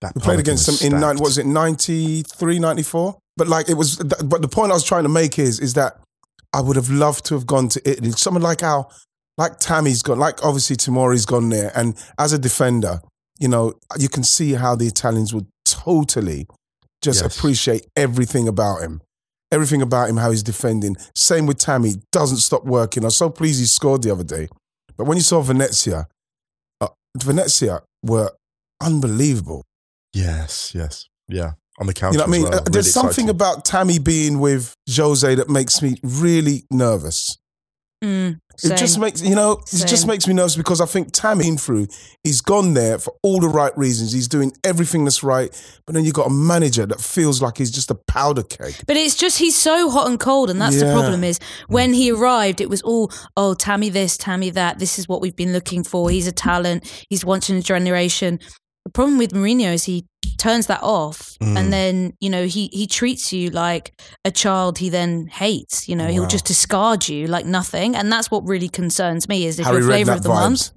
[0.00, 3.18] That We played against them was in nine, what was it 93, 94?
[3.36, 6.00] But like it was but the point I was trying to make is is that
[6.52, 8.10] I would have loved to have gone to Italy.
[8.12, 8.88] Someone like our
[9.36, 11.70] like Tammy's gone, like obviously Tomori's gone there.
[11.76, 13.00] And as a defender,
[13.38, 16.46] you know, you can see how the Italians would totally
[17.02, 17.36] just Yes.
[17.36, 19.00] appreciate everything about him.
[19.52, 20.96] Everything about him, how he's defending.
[21.14, 23.04] Same with Tammy, doesn't stop working.
[23.04, 24.48] I was so pleased he scored the other day.
[24.96, 26.06] But when you saw Venezia,
[26.80, 28.32] uh, Venezia were
[28.82, 29.64] unbelievable.
[30.12, 31.52] Yes, yes, yeah.
[31.80, 32.14] On the counter.
[32.14, 32.42] You know what I mean?
[32.50, 32.54] well.
[32.54, 33.28] Uh, There's Really something exciting.
[33.30, 37.38] about Tammy being with Jose that makes me really nervous.
[38.02, 41.56] Mm, It just makes you know, it just makes me nervous because I think Tammy
[41.56, 41.88] through,
[42.24, 44.12] he's gone there for all the right reasons.
[44.12, 45.50] He's doing everything that's right,
[45.86, 48.82] but then you have got a manager that feels like he's just a powder cake.
[48.86, 51.24] But it's just he's so hot and cold, and that's the problem.
[51.24, 54.78] Is when he arrived, it was all oh Tammy this, Tammy that.
[54.78, 56.10] This is what we've been looking for.
[56.10, 57.06] He's a talent.
[57.08, 58.40] He's once in a generation.
[58.88, 60.06] The problem with Mourinho is he
[60.38, 61.58] turns that off, Mm.
[61.58, 63.92] and then you know he he treats you like
[64.24, 64.78] a child.
[64.78, 65.88] He then hates.
[65.90, 69.44] You know he'll just discard you like nothing, and that's what really concerns me.
[69.44, 70.32] Is if Harry you're flavor of the vibes.
[70.40, 70.70] month.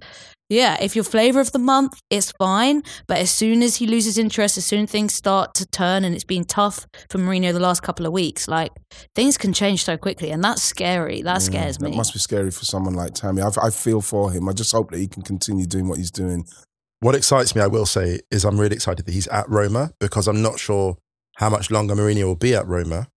[0.50, 2.84] Yeah, if you're flavor of the month, it's fine.
[3.08, 6.14] But as soon as he loses interest, as soon as things start to turn, and
[6.14, 8.74] it's been tough for Mourinho the last couple of weeks, like
[9.16, 11.22] things can change so quickly, and that's scary.
[11.22, 11.94] That scares That me.
[11.94, 13.42] It must be scary for someone like Tammy.
[13.42, 14.50] I, I feel for him.
[14.50, 16.46] I just hope that he can continue doing what he's doing.
[17.02, 20.28] What excites me, I will say, is I'm really excited that he's at Roma because
[20.28, 20.98] I'm not sure
[21.38, 23.08] how much longer Mourinho will be at Roma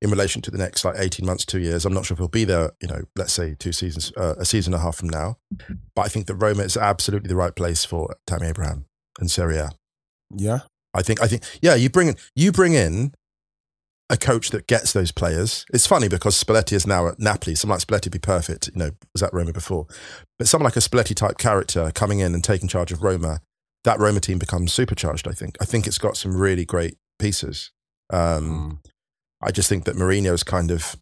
[0.00, 1.86] in relation to the next like 18 months, two years.
[1.86, 4.44] I'm not sure if he'll be there, you know, let's say two seasons, uh, a
[4.44, 5.36] season and a half from now.
[5.94, 8.86] But I think that Roma is absolutely the right place for Tammy Abraham
[9.20, 9.70] and Serie A.
[10.36, 10.60] Yeah.
[10.92, 13.14] I think, I think, yeah, you bring in, you bring in
[14.12, 15.64] a coach that gets those players.
[15.72, 17.54] It's funny because Spalletti is now at Napoli.
[17.54, 19.86] Someone like Spalletti would be perfect, you know, was at Roma before.
[20.38, 23.40] But someone like a Spalletti type character coming in and taking charge of Roma,
[23.84, 25.56] that Roma team becomes supercharged, I think.
[25.62, 27.72] I think it's got some really great pieces.
[28.10, 28.80] Um,
[29.40, 30.94] I just think that Mourinho's kind of,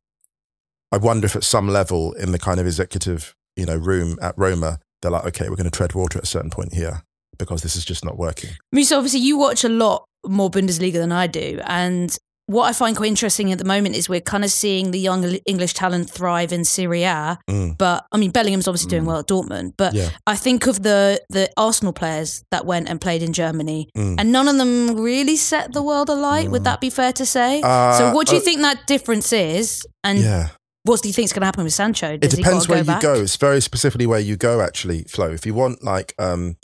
[0.92, 4.38] I wonder if at some level in the kind of executive, you know, room at
[4.38, 7.02] Roma, they're like, okay, we're going to tread water at a certain point here
[7.38, 8.50] because this is just not working.
[8.50, 12.16] I mean, so obviously you watch a lot more Bundesliga than I do, and
[12.50, 15.22] what I find quite interesting at the moment is we're kind of seeing the young
[15.46, 17.38] English talent thrive in Serie A.
[17.48, 17.78] Mm.
[17.78, 19.74] But I mean, Bellingham's obviously doing well at Dortmund.
[19.76, 20.08] But Yeah.
[20.26, 24.16] I think of the the Arsenal players that went and played in Germany, Mm.
[24.18, 26.50] and none of them really set the world alight.
[26.50, 27.62] Would that be fair to say?
[27.62, 29.86] Uh, so, what do you uh, think that difference is?
[30.02, 30.48] And Yeah.
[30.82, 32.14] what do you think is going to happen with Sancho?
[32.14, 33.02] It Does he depends where go you back?
[33.02, 33.14] go.
[33.14, 35.30] It's very specifically where you go, actually, Flo.
[35.30, 36.56] If you want like um,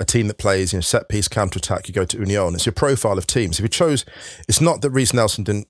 [0.00, 2.54] a team that plays, you know, set piece, counter attack, you go to Union.
[2.54, 3.58] It's your profile of teams.
[3.58, 4.04] If you chose,
[4.48, 5.68] it's not that Reiss Nelson didn't.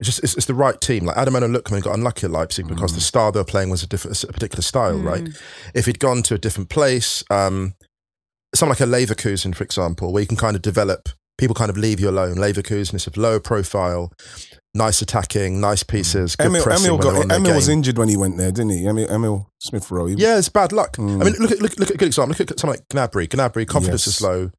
[0.00, 1.04] It's just it's, it's the right team.
[1.04, 3.86] Like Ademola Lookman got unlucky at Leipzig because the star they were playing was a
[3.86, 5.28] different, a particular style, right?
[5.74, 7.74] If he'd gone to a different place, um,
[8.54, 11.08] someone like a Leverkusen, for example, where you can kind of develop.
[11.36, 12.36] People kind of leave you alone.
[12.36, 14.12] Leverkusen is a lower profile,
[14.74, 18.50] nice attacking, nice pieces, good Emile, Emile, got, Emile was injured when he went there,
[18.50, 18.86] didn't he?
[18.86, 20.06] Emile, Emile Smith Rowe.
[20.06, 20.96] He- Yeah, it's bad luck.
[20.96, 21.20] Mm.
[21.20, 22.34] I mean, look at look, look at a good example.
[22.38, 23.28] Look at someone like Gnabry.
[23.28, 24.16] Gnabry, confidence Yes.
[24.16, 24.50] is low.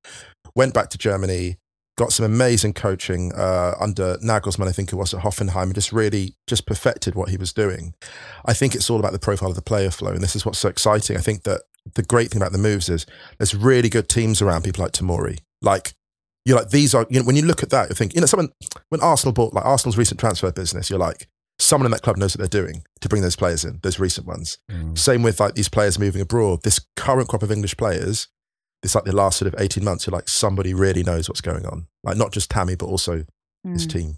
[0.56, 1.58] Went back to Germany,
[1.98, 4.68] got some amazing coaching uh, under Nagelsmann.
[4.68, 7.94] I think it was at Hoffenheim, and just really just perfected what he was doing.
[8.46, 10.60] I think it's all about the profile of the player Flo, and this is what's
[10.60, 11.18] so exciting.
[11.18, 11.62] I think that
[11.94, 13.06] the great thing about the moves is
[13.38, 15.40] there's really good teams around people like Tomori.
[15.62, 15.94] Like
[16.46, 18.28] you're like these are you know when you look at that, you think you know
[18.28, 18.50] someone
[18.90, 21.28] when Arsenal bought like Arsenal's recent transfer business, you're like
[21.58, 24.28] someone in that club knows what they're doing to bring those players in, those recent
[24.28, 24.58] ones.
[24.70, 24.98] Mm.
[24.98, 26.62] Same with like these players moving abroad.
[26.64, 28.28] This current crop of English players,
[28.84, 31.66] it's like the last sort of 18 months, you're like somebody really knows what's going
[31.66, 31.88] on.
[32.04, 33.26] Like not just Tammy, but also
[33.64, 33.92] his mm.
[33.92, 34.18] team.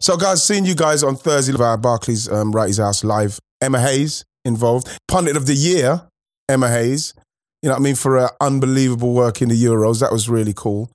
[0.00, 3.38] So, guys, seeing you guys on Thursday via Barclays um, Wrighty's House live.
[3.60, 4.88] Emma Hayes involved.
[5.08, 6.02] Pundit of the year,
[6.48, 7.14] Emma Hayes.
[7.62, 7.94] You know what I mean?
[7.96, 10.00] For her unbelievable work in the Euros.
[10.00, 10.90] That was really cool.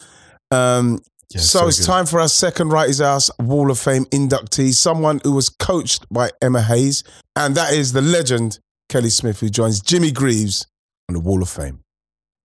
[0.52, 1.88] Um, Yeah, so, so it's good.
[1.88, 6.30] time for our second Wrighty's House Wall of Fame inductee, someone who was coached by
[6.41, 7.04] Emma Hayes,
[7.36, 10.67] and that is the legend Kelly Smith, who joins Jimmy Greaves
[11.10, 11.80] on the Wall of Fame.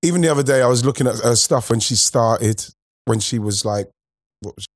[0.02, 2.64] Even the other day, I was looking at her stuff when she started,
[3.04, 3.88] when she was like,
[4.40, 4.66] what was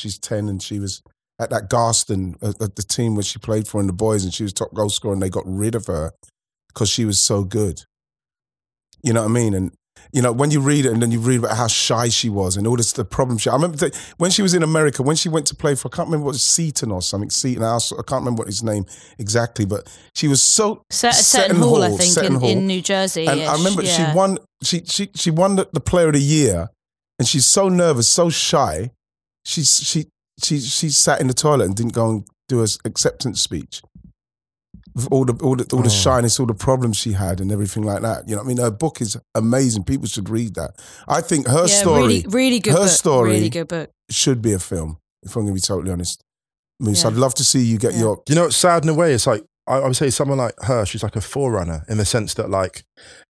[0.00, 1.02] she's 10 and she was
[1.38, 4.34] at that Garston, at, at the team where she played for in the boys, and
[4.34, 6.12] she was top goal scorer, and they got rid of her
[6.68, 7.82] because she was so good.
[9.02, 9.54] You know what I mean?
[9.54, 9.72] And
[10.12, 12.56] you know, when you read it and then you read about how shy she was
[12.56, 15.14] and all this, the problem she, I remember th- when she was in America, when
[15.14, 17.62] she went to play for, I can't remember what it was, Seton or something, Seton
[17.62, 18.86] I can't remember what his name
[19.18, 20.82] exactly, but she was so.
[20.90, 22.48] Set, Seton Hall, I think, in, Hall.
[22.48, 23.26] in New Jersey.
[23.26, 26.68] And I remember she won, she, she, she won the, the player of the year
[27.18, 28.90] and she's so nervous, so shy.
[29.44, 30.06] She, she,
[30.42, 33.82] she, she sat in the toilet and didn't go and do an acceptance speech.
[34.94, 36.02] With all the all the all the Oh.
[36.04, 38.28] shyness, all the problems she had, and everything like that.
[38.28, 39.84] You know, what I mean, her book is amazing.
[39.84, 40.72] People should read that.
[41.06, 42.88] I think her yeah, story really, really good her book.
[42.88, 43.90] story- Really good book.
[44.10, 44.98] should be a film.
[45.22, 46.24] If I'm going to be totally honest,
[46.80, 47.10] Moose, Yeah.
[47.10, 48.00] I'd love to see you get Yeah.
[48.00, 48.22] your.
[48.28, 49.12] You know, it's sad in a way.
[49.14, 50.84] It's like I, I would say someone like her.
[50.84, 52.84] She's like a forerunner in the sense that, like,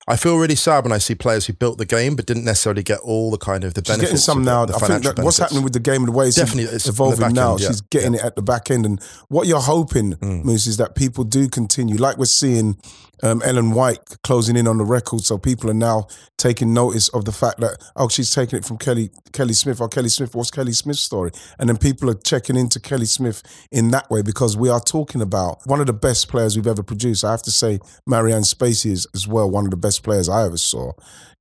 [0.09, 2.83] I feel really sad when I see players who built the game but didn't necessarily
[2.83, 4.11] get all the kind of the She's benefits.
[4.11, 4.65] getting some of the- now.
[4.67, 6.89] the I think that what's happening with the game and the way it's Definitely, it's
[6.89, 7.53] evolving back now.
[7.53, 7.69] end, yeah.
[7.69, 10.45] She's getting it at the back end, and what you're hoping, Mm.
[10.45, 12.79] Moose, is that people do continue, like we're seeing
[13.23, 15.23] um, Ellen White closing in on the record.
[15.23, 16.07] So people are now
[16.39, 19.81] taking notice of the fact that oh, she's taking it from Kelly Kelly Smith.
[19.81, 21.31] Oh, Kelly Smith, what's Kelly Smith's story?
[21.59, 25.21] And then people are checking into Kelly Smith in that way because we are talking
[25.21, 27.25] about one of the best players we've ever produced.
[27.25, 30.45] I have to say, Marianne Spacey is as well one of the best players I
[30.45, 30.93] ever saw.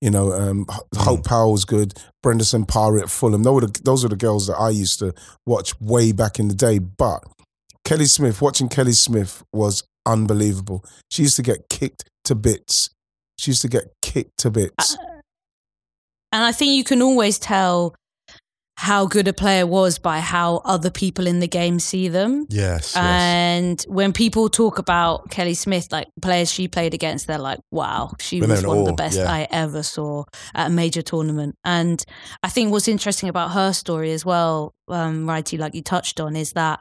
[0.01, 1.93] You know, um, H- Hope Powell's good.
[2.23, 3.43] Brenda Parry at Fulham.
[3.43, 5.13] Those were the, those are the girls that I used to
[5.45, 6.79] watch way back in the day.
[6.79, 7.23] But
[7.83, 10.83] Kelly Smith, watching Kelly Smith was unbelievable.
[11.09, 12.89] She used to get kicked to bits.
[13.37, 14.97] She used to get kicked to bits.
[16.31, 17.95] And I think you can always tell
[18.79, 22.45] how good a player was by how other people in the game see them.
[22.49, 22.95] Yes, yes.
[22.95, 28.13] And when people talk about Kelly Smith, like players she played against, they're like, wow,
[28.21, 29.29] she When was they're one of the best yeah.
[29.29, 30.23] I ever saw
[30.55, 31.55] at a major tournament.
[31.65, 32.01] And
[32.41, 36.37] I think what's interesting about her story as well, um, Wrighty, like you touched on,
[36.37, 36.79] is that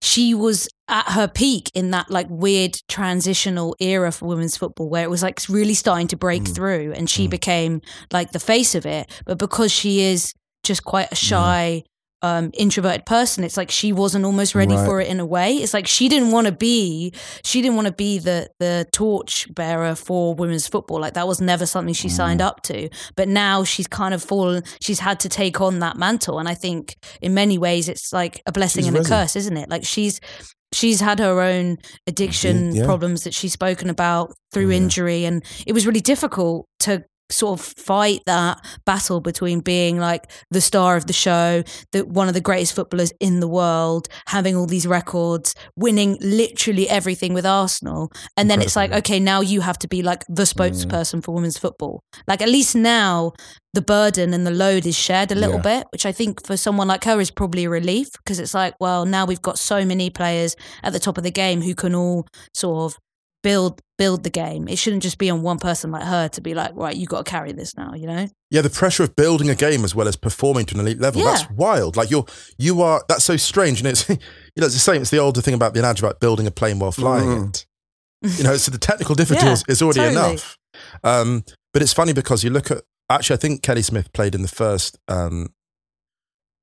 [0.00, 5.04] she was at her peak in that like weird transitional era for women's football where
[5.04, 6.54] it was like really starting to break Mm.
[6.54, 7.80] through and she became
[8.12, 9.10] like the face of it.
[9.24, 11.84] But because she is just quite a shy
[12.24, 14.86] um introverted person it's like she wasn't almost ready Right.
[14.86, 17.12] for it in a way it's like she didn't want to be
[17.44, 21.40] she didn't want to be the the torch bearer for women's football like that was
[21.40, 22.46] never something she signed Mm.
[22.46, 26.38] up to but now she's kind of fallen she's had to take on that mantle
[26.38, 29.56] and i think in many ways it's like a blessing She's and a curse isn't
[29.56, 30.20] it like she's
[30.72, 32.84] she's had her own addiction Yeah.
[32.84, 34.76] problems that she's spoken about through Yeah.
[34.76, 40.30] injury and it was really difficult to sort of fight that battle between being like
[40.50, 44.54] the star of the show the one of the greatest footballers in the world having
[44.56, 49.60] all these records winning literally everything with Arsenal and then it's like okay now you
[49.62, 50.52] have to be like the Mm.
[50.54, 53.32] spokesperson for women's football like at least now
[53.74, 55.62] the burden and the load is shared a little Yeah.
[55.80, 58.74] bit which I think for someone like her is probably a relief because it's like
[58.80, 61.94] well now we've got so many players at the top of the game who can
[61.94, 62.98] all sort of
[63.42, 64.66] build build the game.
[64.68, 67.24] It shouldn't just be on one person like her to be like, right, you got
[67.24, 67.94] to carry this now.
[67.94, 68.26] You know?
[68.50, 71.22] Yeah, the pressure of building a game as well as performing to an elite level.
[71.22, 71.30] Yeah.
[71.32, 71.96] That's wild.
[71.96, 72.24] Like you're
[72.58, 73.80] you are that's so strange.
[73.80, 74.16] And it's you
[74.56, 76.78] know, it's the same, it's the older thing about the adage about building a plane
[76.78, 77.48] while flying Mhm.
[77.50, 77.66] it.
[78.38, 80.30] You know, so the technical difficulty Yeah, is, is already totally.
[80.32, 80.58] enough.
[81.04, 84.42] Um, but it's funny because you look at actually I think Kelly Smith played in
[84.42, 85.52] the first um,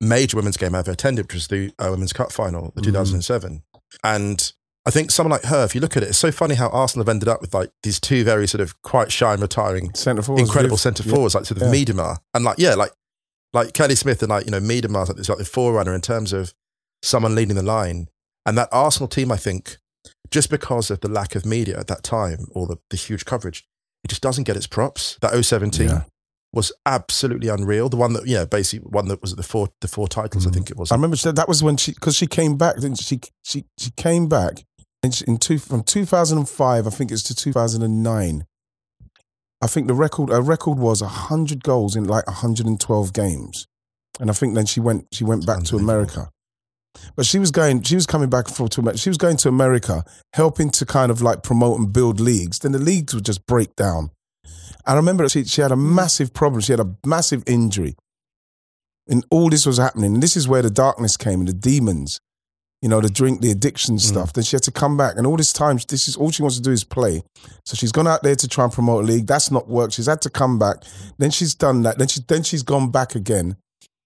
[0.01, 2.85] major women's game I ever attended, which was the uh, Women's Cup final, the Mhm.
[2.85, 3.63] 2007.
[4.03, 4.53] And
[4.85, 7.03] I think someone like her, if you look at it, it's so funny how Arsenal
[7.05, 10.21] have ended up with like these two very sort of quite shy and retiring Centre
[10.21, 11.13] forwards, incredible centre Yeah.
[11.13, 11.73] forwards, like sort of Yeah.
[11.73, 12.17] Miedema.
[12.33, 12.91] And like, yeah, like
[13.53, 16.33] like Kelly Smith and like, you know, Miedema's like this like the forerunner in terms
[16.33, 16.53] of
[17.03, 18.07] someone leading the line.
[18.45, 19.77] And that Arsenal team, I think,
[20.31, 23.65] just because of the lack of media at that time or the, the huge coverage,
[24.03, 25.17] it just doesn't get its props.
[25.21, 26.03] That 017 team Yeah.
[26.53, 27.89] was absolutely unreal.
[27.89, 30.51] The one that, you know, basically one that was the four the four titles, I
[30.51, 30.89] think it was.
[30.89, 30.91] Mm.
[30.93, 32.75] I remember that was when she because she came back.
[32.75, 33.19] Didn't she?
[33.43, 34.63] She she came back
[35.03, 36.87] in, two, from 2005.
[36.87, 38.45] I think it's to 2009.
[39.61, 43.67] I think the record a record was 100 goals in like 112 games,
[44.19, 46.29] and I think then she went she went back to America.
[47.15, 48.99] But she was going, she was coming back for to America.
[48.99, 52.59] She was going to America, helping to kind of like promote and build leagues.
[52.59, 54.11] Then the leagues would just break down.
[54.85, 55.95] I remember she she had a hmm.
[55.95, 56.61] massive problem.
[56.61, 57.95] She had a massive injury,
[59.07, 60.15] and all this was happening.
[60.15, 62.19] And this is where the darkness came and the demons.
[62.81, 64.01] You know, the drink, the addiction Mm.
[64.01, 64.33] stuff.
[64.33, 66.57] Then she had to come back, and all this time, this is all she wants
[66.57, 67.21] to do is play.
[67.65, 69.27] So she's gone out there to try and promote a league.
[69.27, 69.93] That's not worked.
[69.93, 70.77] She's had to come back.
[71.17, 71.97] Then she's done that.
[71.97, 73.57] Then she then she's gone back again.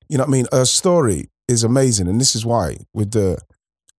[0.10, 0.46] You know what I mean?
[0.52, 3.38] Her story is amazing, and this is why with the.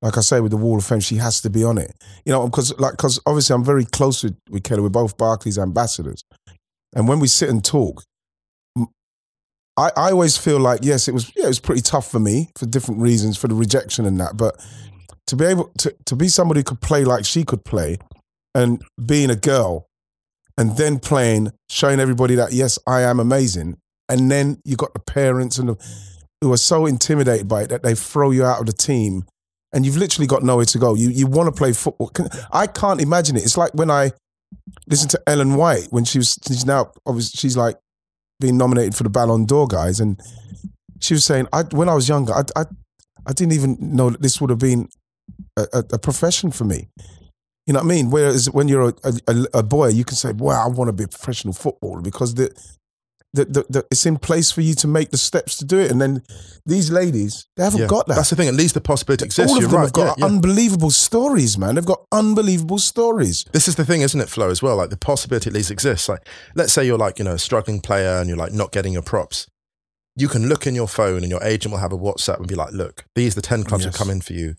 [0.02, 1.94] Like I say, with the Wall of Fame, she has to be on it.
[2.26, 4.82] You know, because like, because obviously I'm very close with, with Kelly.
[4.82, 6.22] We're both Barclays ambassadors,
[6.94, 8.04] and when we sit and talk,
[9.76, 12.50] I, I always feel like yes, it was yeah, it was pretty tough for me
[12.56, 14.37] for different reasons for the rejection and that.
[14.37, 14.60] But
[15.26, 17.98] to be able to to be somebody who could play like she could play,
[18.54, 19.87] and being a girl,
[20.56, 25.00] and then playing, showing everybody that yes, I am amazing, and then you got the
[25.00, 25.76] parents and the,
[26.40, 29.24] who are so intimidated by it that they throw you out of the team,
[29.72, 30.94] and you've literally got nowhere to go.
[30.94, 32.08] You you want to play football.
[32.08, 33.42] Can- I can't imagine it.
[33.42, 34.12] It's like when I
[34.87, 37.76] listened to Ellen White when she was she's now obviously she's like
[38.40, 40.20] being nominated for the Ballon d'Or guys, and
[41.01, 42.64] she was saying, I, when I was younger, I, I,
[43.27, 44.88] I didn't even know that this would have been
[45.57, 46.88] a, a, a profession for me.
[47.66, 48.11] You know what I mean?
[48.11, 51.09] Whereas when you're a, a, boy, you can say, "Wow, I want to be a
[51.09, 52.55] professional footballer," because the,
[53.35, 55.90] the, the, the it's in place for you to make the steps to do it.
[55.90, 56.23] And then
[56.64, 57.87] these ladies, they haven't Yeah.
[57.88, 58.14] got that.
[58.14, 58.49] That's the thing.
[58.49, 59.51] At least the possibility exists.
[59.51, 59.85] All of You're them right.
[59.87, 60.33] have got yeah, yeah.
[60.33, 61.75] unbelievable stories, man.
[61.75, 63.44] They've got unbelievable stories.
[63.53, 64.77] this is the thing, isn't it, Flo, as well?
[64.77, 66.09] Like the possibility at least exists.
[66.09, 68.92] Like, let's say you're like, you know, a struggling player and you're like not getting
[68.94, 69.47] your props.
[70.16, 72.55] You can look in your phone and your agent will have a WhatsApp and be
[72.55, 73.92] like, look, these are the 10 clubs Yes.
[73.92, 74.55] that come in for you.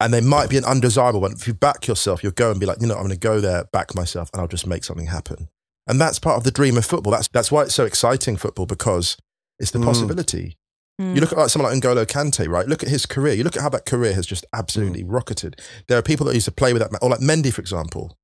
[0.00, 1.32] And they might be an undesirable one.
[1.32, 3.40] If you back yourself, you'll go and be like, you know, I'm going to go
[3.40, 5.48] there, back myself, and I'll just make something happen.
[5.86, 7.12] And that's part of the dream of football.
[7.12, 9.16] That's, that's why it's so exciting, football, because
[9.58, 9.84] it's the Mm.
[9.84, 10.56] possibility.
[11.00, 11.14] Mm.
[11.14, 12.66] You look at like someone like N'Golo Kante, right?
[12.68, 13.34] Look at his career.
[13.34, 14.58] You look at how that career has just Mm.
[14.58, 15.60] absolutely rocketed.
[15.88, 18.16] There are people that used to play with that, or like Mendy, for example.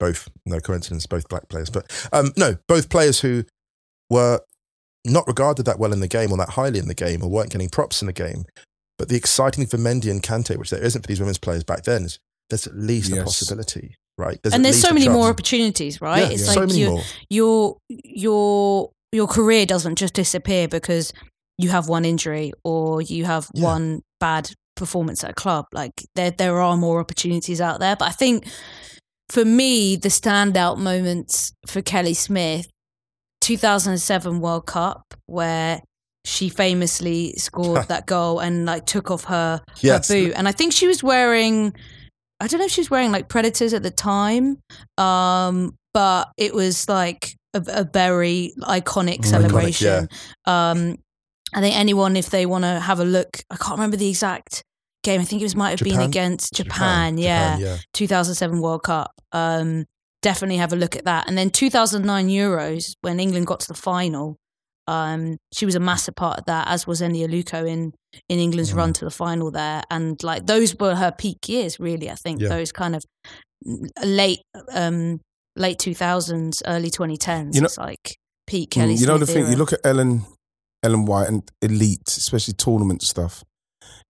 [0.00, 3.44] Both, no coincidence, both black players, but um, no, both players who
[4.10, 4.40] were
[5.04, 7.50] not regarded that well in the game or that highly in the game or weren't
[7.50, 8.44] getting props in the game.
[8.98, 11.62] But the exciting thing for Mendy and Kante, which there isn't for these women's players
[11.64, 12.18] back then, is
[12.50, 14.38] there's at least a possibility, right?
[14.44, 16.20] at and there's so many more opportunities, right?
[16.22, 17.02] Yeah, it's so like many you, more.
[17.30, 21.12] your your your career doesn't just disappear because
[21.58, 23.64] you have one injury or you have Yeah.
[23.64, 25.66] one bad performance at a club.
[25.72, 27.94] Like there there are more opportunities out there.
[27.96, 28.46] But I think
[29.30, 32.66] for me, the standout moments for Kelly Smith,
[33.40, 35.80] 2007 World Cup, where
[36.24, 40.08] she famously scored that goal and like took off her, Yes.
[40.08, 40.32] her boot.
[40.36, 41.74] And I think she was wearing
[42.44, 44.58] I don't know if she was wearing like Predators at the time,
[44.98, 50.08] um, but it was like a, a very iconic celebration.
[50.44, 50.96] Um,
[51.54, 54.62] I think anyone, if they want to have a look, I can't remember the exact
[55.04, 55.22] game.
[55.22, 57.16] I think it was might have been against Japan.
[57.16, 57.76] yeah, yeah.
[57.94, 59.12] 2007 World Cup.
[59.32, 59.86] Um,
[60.20, 61.26] definitely have a look at that.
[61.26, 64.36] And then 2009 Euros when England got to the final.
[64.86, 67.92] Um, she was a massive part of that, as was Eni Aluko in
[68.28, 68.76] in England's Mm.
[68.76, 69.82] run to the final there.
[69.90, 72.10] And like those were her peak years, really.
[72.10, 72.48] I think Yeah.
[72.48, 73.02] those kind of
[74.02, 74.40] late
[74.72, 75.20] um,
[75.56, 77.54] late 2000s, early 2010s.
[77.54, 78.16] You know- it's like
[78.46, 78.94] peak Kelly.
[78.94, 79.42] Mm, you know the Smith thing.
[79.44, 79.50] era.
[79.52, 80.24] You look at Ellen,
[80.82, 83.42] Ellen White and elite, especially tournament stuff.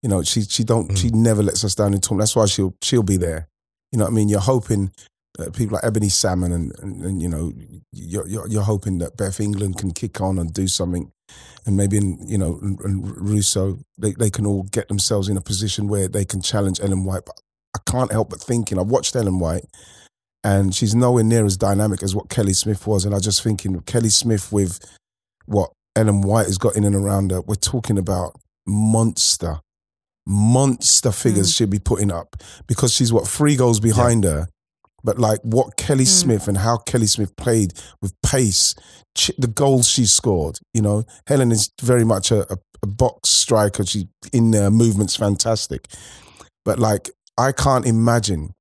[0.03, 0.97] You know, she she don't Mm.
[0.99, 2.29] she never lets us down in tournament.
[2.29, 3.49] That's why she'll she'll be there.
[3.93, 4.29] You know what I mean?
[4.29, 4.91] You're hoping
[5.39, 7.53] that people like Ebony Salmon and, and, and you know
[7.93, 11.11] you're, you're you're hoping that Beth England can kick on and do something,
[11.67, 15.37] and maybe in, you know and, and Russo they they can all get themselves in
[15.37, 17.25] a position where they can challenge Ellen White.
[17.27, 17.41] But
[17.75, 19.65] I can't help but thinking I've watched Ellen White
[20.45, 23.07] and she's nowhere near as dynamic as what Kelly Smith was.
[23.07, 24.79] And I just thinking Kelly Smith with
[25.47, 29.61] what Ellen White has got in and around her, we're talking about monster,
[30.27, 31.57] monster figures mm.
[31.57, 34.49] she'll be putting up because she's what three goals behind her.
[35.05, 36.09] But like what Kelly hmm.
[36.09, 38.75] Smith and how Kelly Smith played with pace,
[39.15, 43.29] ch- the goals she scored, you know, Ellen is very much a, a, a box
[43.29, 43.85] striker.
[43.85, 45.89] She in there, movement's fantastic.
[46.65, 48.55] But like, I can't imagine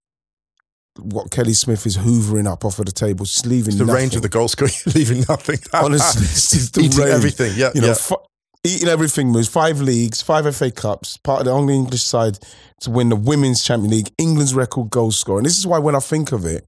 [1.00, 4.02] what Kelly Smith is hoovering up off of the table, she's leaving It's the nothing.
[4.02, 5.60] range of the goal scoring, leaving nothing.
[5.74, 7.12] Honestly, it's just the Eating range.
[7.12, 7.54] everything.
[7.56, 7.94] Yeah, you know, yeah.
[7.96, 8.16] fi-
[8.64, 9.48] eating everything moves.
[9.48, 12.40] Five leagues, five FA Cups, part of the only English side
[12.82, 15.40] to win the Women's Champion League, England's record goal scorer.
[15.40, 16.66] And this is why when I think of it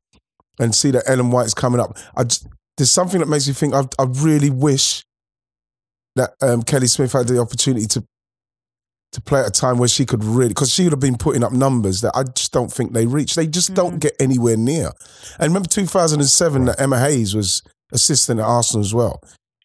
[0.60, 3.74] and see that Ellen White's coming up, I just, there's something that makes me think
[3.74, 5.04] I, I really wish
[6.16, 8.04] that um, Kelly Smith had the opportunity to
[9.16, 11.44] to play at a time where she could really, because she would have been putting
[11.44, 13.36] up numbers that I just don't think they reach.
[13.36, 14.92] They just don't get anywhere near.
[15.40, 19.22] And remember 2007 that Emma Hayes was assistant at Arsenal as well.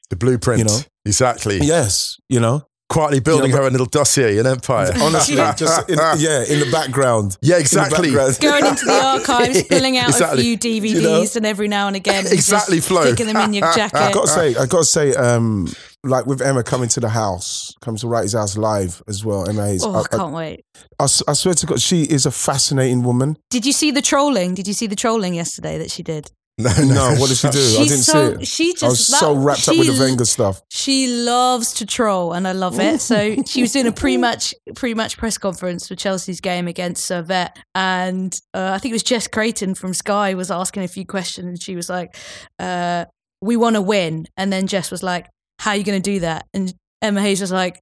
[0.08, 0.60] The blueprint.
[0.60, 0.78] You know?
[1.06, 1.58] Exactly.
[1.62, 2.62] Yes, you know.
[2.88, 4.90] Quietly building You know, her own little dossier, an empire.
[5.00, 7.36] Honestly, just in, yeah, in the background.
[7.40, 8.08] Yeah, In exactly.
[8.10, 8.38] background.
[8.40, 10.40] Going into the archives, pulling out Exactly.
[10.40, 11.24] a few DVDs, You know?
[11.36, 13.02] and every now and again, Exactly, Flo.
[13.06, 13.96] sticking them in your jacket.
[13.96, 15.68] I gotta say, I gotta say, um,
[16.02, 19.48] like with Emma coming to the house, comes to Wrighty's house live as well.
[19.48, 19.84] Emma Hayes.
[19.84, 20.64] Oh, I, I I- can't wait.
[20.98, 23.36] I swear to God, she is a fascinating woman.
[23.50, 24.54] Did you see the trolling?
[24.56, 26.32] Did you see the trolling yesterday that she did?
[26.62, 27.58] No, No, what did she do?
[27.58, 28.46] I didn't so- see it.
[28.46, 30.62] she I was just- so that- wrapped up with the Wenger stuff.
[30.70, 33.00] She loves to troll, and I love it.
[33.00, 38.38] So she was doing a pre-match pre-match press conference for Chelsea's game against Servette, and
[38.54, 41.62] uh, I think it was Jess Creighton from Sky was asking a few questions, and
[41.62, 42.16] she was like,
[42.58, 43.04] uh,
[43.40, 45.26] "We want to win," and then Jess was like,
[45.58, 47.80] "How are you going to do that?" And Emma Hayes was like.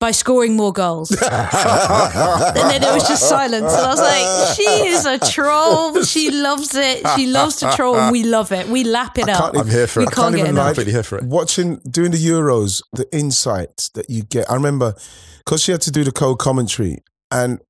[0.00, 1.10] By scoring more goals.
[1.22, 3.72] and then there was just silence.
[3.72, 6.02] And I was like, she is a troll.
[6.04, 7.04] She loves it.
[7.16, 8.68] She loves to troll, and we love it.
[8.68, 9.52] We lap it I up.
[9.54, 10.08] can't I'm here for we it.
[10.08, 10.62] I can't can't get even enough.
[10.64, 10.68] lie.
[10.70, 11.24] Completely here for it.
[11.24, 14.48] Watching doing the Euros, the insights that you get.
[14.48, 14.94] I remember
[15.44, 16.98] because she had to do the co-commentary,
[17.32, 17.60] and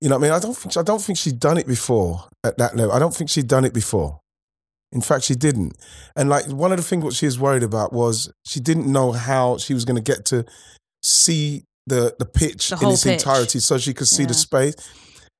[0.00, 2.24] you know, what I mean, I don't think I don't think she'd done it before
[2.42, 2.92] at that level.
[2.92, 4.20] I don't think she'd done it before.
[4.92, 5.76] In fact, she didn't.
[6.16, 9.12] And like one of the things what she was worried about was she didn't know
[9.12, 10.44] how she was going to get to
[11.02, 13.12] see the the pitch The in its pitch.
[13.20, 14.74] entirety, so she could see the space.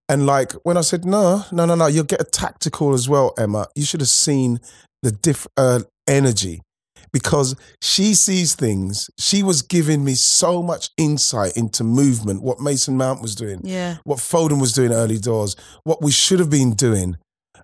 [0.09, 3.33] And like when I said no, no, no, no, you'll get a tactical as well,
[3.39, 3.67] Emma.
[3.75, 4.59] You should have seen
[5.03, 6.61] the diff uh, energy
[7.13, 9.09] because she sees things.
[9.19, 13.97] She was giving me so much insight into movement, what Mason Mount was doing, Yeah.
[14.05, 17.17] what Foden was doing early doors, what we should have been doing,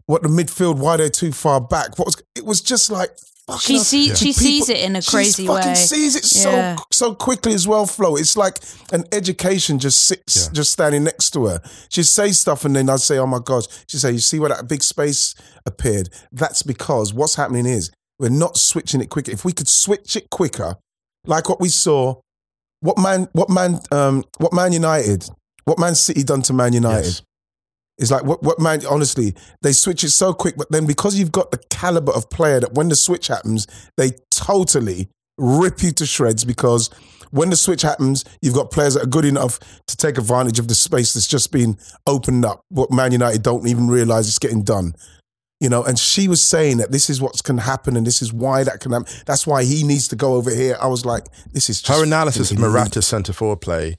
[0.06, 1.98] what the midfield, why they're too far back.
[1.98, 3.10] What was it was just like
[3.60, 3.84] She hell.
[3.84, 5.74] see- she People- sees it in a she crazy fucking way.
[5.76, 6.76] sees it so Yeah.
[6.92, 8.16] so quickly as well, Flo.
[8.16, 8.60] It's like
[8.92, 10.52] an education just sits Yeah.
[10.52, 11.60] just standing next to her.
[11.88, 13.66] She'd say stuff and then I'd say, Oh my gosh.
[13.86, 15.34] She'd say, You see where that big space
[15.64, 16.08] appeared?
[16.32, 19.30] That's because what's happening is we're not switching it quicker.
[19.30, 20.74] If we could switch it quicker,
[21.24, 22.16] like what we saw,
[22.80, 25.28] what man what man um what Man United,
[25.66, 27.06] what Man City done to Man United.
[27.06, 27.22] Yes.
[27.98, 31.32] It's like what what man honestly, they switch it so quick, but then because you've
[31.32, 33.66] got the caliber of player that when the switch happens,
[33.96, 36.90] they totally rip you to shreds because
[37.30, 40.68] when the switch happens, you've got players that are good enough to take advantage of
[40.68, 42.60] the space that's just been opened up.
[42.68, 44.94] What Man United don't even realize it's getting done.
[45.60, 48.30] You know, and she was saying that this is what can happen and this is
[48.30, 49.10] why that can happen.
[49.24, 50.76] That's why he needs to go over here.
[50.80, 52.58] I was like, this is Her analysis of.
[52.58, 53.96] Morata's centre forward play,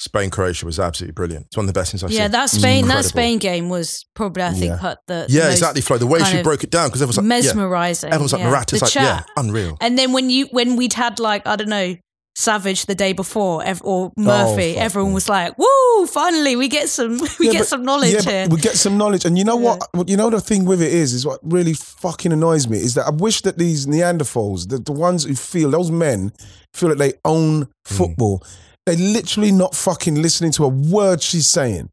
[0.00, 1.46] Spain Croatia, was absolutely brilliant.
[1.46, 2.22] It's one of the best things I've Yeah, seen.
[2.22, 4.78] Yeah, that Spain that Spain game was probably I think Yeah.
[4.78, 5.98] put the Yeah, exactly, Flo.
[5.98, 7.52] The way she broke it down because everyone's like, yeah.
[7.52, 8.12] mesmerizing.
[8.12, 8.50] Everyone's like, yeah.
[8.50, 9.02] Morata's The like, chat.
[9.02, 9.76] yeah, unreal.
[9.80, 11.96] And then when you when we'd had like I don't know
[12.38, 15.14] Savage the day before or oh, Murphy, Oh, everyone me.
[15.14, 16.06] was like, "Woo!
[16.06, 18.96] Finally, we get some we Yeah, get but- some knowledge yeah, here." We get some
[18.96, 19.82] knowledge, and you know what?
[19.90, 22.94] What you know the thing with it is, is what really fucking annoys me is
[22.94, 26.32] that I wish that these Neanderthals, the, the ones who feel those men
[26.72, 27.94] feel that they own hmm.
[27.96, 28.44] football,
[28.88, 31.90] they literally not fucking listening to a word she's saying.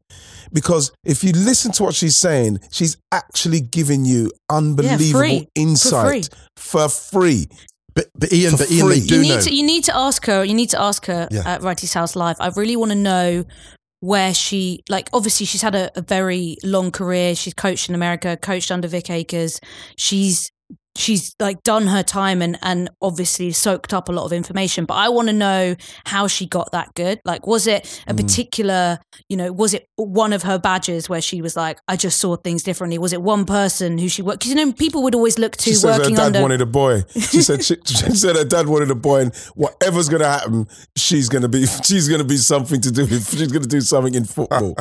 [0.52, 5.40] Because if you listen to what she's saying, she's actually giving you unbelievable free.
[5.40, 7.48] For insight for free.
[7.94, 9.06] But, but Ian, For but Ian, they free.
[9.06, 9.40] do you need know.
[9.40, 10.44] to you need to ask her.
[10.44, 11.42] You need to ask her Yeah.
[11.46, 12.36] at Wrighty's House Live.
[12.40, 13.44] I really want to know
[14.00, 15.08] where she like.
[15.12, 17.34] Obviously, she's had a, a very long career.
[17.34, 19.60] She's coached in America, coached under Vic Akers.
[19.96, 20.50] She's
[20.96, 24.84] she's like done her time and and obviously soaked up a lot of information.
[24.84, 25.76] But I want to know
[26.06, 27.20] how she got that good.
[27.24, 28.16] Like, was it a Mm.
[28.22, 28.98] particular?
[29.28, 32.36] You know, was it one of her badges where she was like, I just saw
[32.36, 32.98] things differently?
[32.98, 34.40] Was it one person who she worked?
[34.40, 36.42] Because you know, people would always look to She said her working dad under.
[36.42, 37.02] wanted a boy.
[37.14, 40.66] She said she, she said her dad wanted a boy, and whatever's gonna happen,
[40.96, 43.30] she's gonna be she's gonna be something to do with.
[43.36, 44.74] She's gonna do something in football.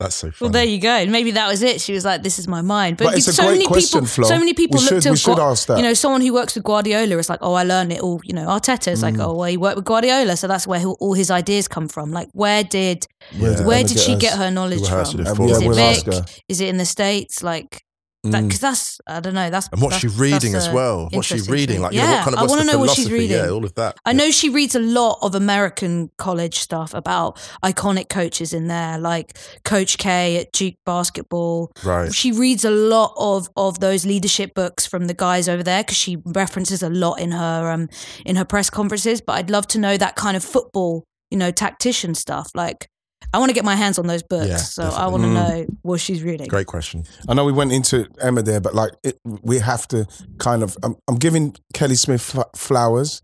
[0.00, 1.06] That's so Well, there you go.
[1.06, 1.80] Maybe that was it.
[1.80, 3.98] She was like, "This is my mind." But, But it's a so great many question,
[4.02, 4.28] people, Flo.
[4.28, 5.76] so many people We look should- to we should ask that.
[5.78, 8.32] You know, someone who works with Guardiola is like, "Oh, I learned it all." You
[8.34, 9.02] know, Arteta is Mm.
[9.02, 11.88] like, "Oh, well, he worked with Guardiola, so that's where he- all his ideas come
[11.88, 13.06] from." Like, where did
[13.40, 15.04] Where did where did get she get her knowledge from?
[15.04, 16.42] to do for yeah, Is it Vic?
[16.48, 17.42] Is it in the states?
[17.42, 17.82] Like,
[18.26, 18.42] Mm.
[18.48, 19.48] because that's I don't know.
[19.48, 21.08] That's and what's she that's- reading as well?
[21.12, 21.80] What's she reading?
[21.80, 23.36] Like, you yeah, know, what kind of I want to know what she's reading.
[23.36, 23.96] Yeah, all of that.
[24.04, 28.98] I know she reads a lot of American college stuff about iconic coaches in there,
[28.98, 31.70] like Coach K at Duke basketball.
[31.84, 32.12] Right.
[32.12, 35.96] She reads a lot of of those leadership books from the guys over there because
[35.96, 37.88] she references a lot in her um
[38.26, 39.20] in her press conferences.
[39.20, 42.50] But I'd love to know that kind of football, you know, tactician stuff.
[42.52, 42.88] Like,
[43.32, 45.34] I want to get my hands on those books, Yeah, so I want to Mm.
[45.34, 46.48] know what she's reading.
[46.48, 47.04] Great question.
[47.28, 50.06] I know we went into Emma there, but like it, we have to
[50.38, 50.76] kind of.
[50.82, 53.20] I'm, I'm giving Kelly Smith flowers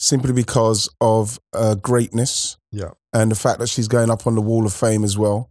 [0.00, 2.90] simply because of uh, greatness Yeah.
[3.12, 5.50] and the fact that she's going up on the Wall of Fame as well.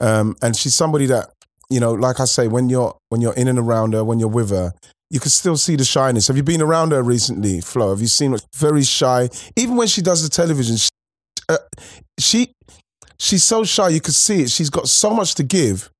[0.00, 1.30] Um, and she's somebody that
[1.70, 4.28] you know, like I say, when you're when you're in and around her, when you're
[4.28, 4.72] with her,
[5.08, 6.26] you can still see the shyness.
[6.26, 7.90] Have you been around her recently, Flo?
[7.90, 8.38] Have you seen her?
[8.56, 9.28] Very shy.
[9.56, 10.88] Even when she does the television, she,
[11.48, 11.58] uh,
[12.18, 12.52] she
[13.20, 13.88] she's so shy.
[13.90, 14.50] You could see it.
[14.50, 15.90] She's got so much to give,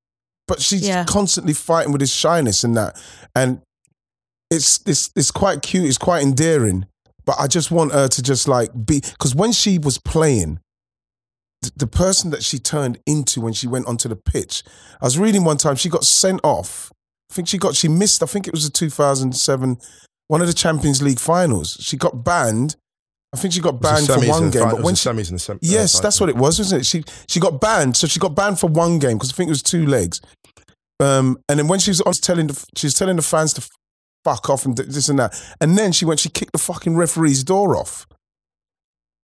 [0.48, 1.04] but she's Yeah.
[1.04, 2.96] constantly fighting with this shyness and that.
[3.36, 3.60] And
[4.50, 5.84] it's it's it's quite cute.
[5.86, 6.86] It's quite endearing.
[7.26, 10.58] but I just want her to just like be because when she was playing,
[11.62, 14.64] th- the person that she turned into when she went onto the pitch,
[15.00, 16.90] I was reading one time she got sent off.
[17.30, 18.22] I think she got she missed.
[18.22, 19.78] I think it was the 2007
[20.26, 21.76] one of the Champions League finals.
[21.80, 22.74] She got banned.
[23.32, 25.56] I think she got banned for one game, fi- but when she semis and sem-
[25.56, 26.02] uh, Yes, final.
[26.02, 26.84] that's what it was, wasn't it?
[26.86, 29.52] She she got banned, so she got banned for one game because I think it
[29.52, 30.20] was two legs.
[30.98, 33.68] Um, and then when she was on telling the she was telling the fans to
[34.24, 37.44] fuck off and this and that, and then she went she kicked the fucking referee's
[37.44, 38.06] door off,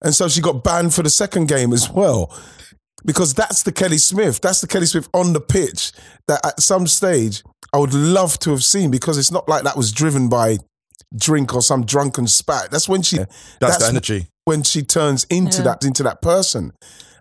[0.03, 2.33] and so she got banned for the second game as well.
[3.05, 5.93] Because that's the Kelly Smith, that's the Kelly Smith on the pitch
[6.29, 7.43] that at some stage
[7.73, 10.59] I would love to have seen because it's not like that was driven by
[11.17, 12.71] drink or some drunken spat.
[12.71, 13.19] That's when she
[13.61, 14.29] That's, the energy.
[14.45, 15.65] when she turns into Yeah.
[15.65, 16.73] that into that person.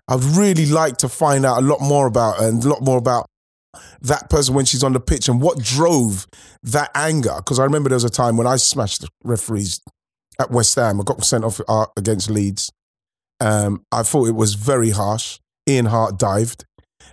[0.08, 2.96] I'd really like to find out a lot more about her and a lot more
[2.98, 3.26] about
[4.02, 6.26] that person when she's on the pitch and what drove
[6.62, 7.34] that anger.
[7.38, 9.80] Because I remember there was a time when I smashed the referees
[10.38, 11.00] at West Ham.
[11.00, 12.70] I got sent off uh, against Leeds.
[13.40, 15.40] Um, I thought it was very harsh.
[15.68, 16.64] Ian Harte dived.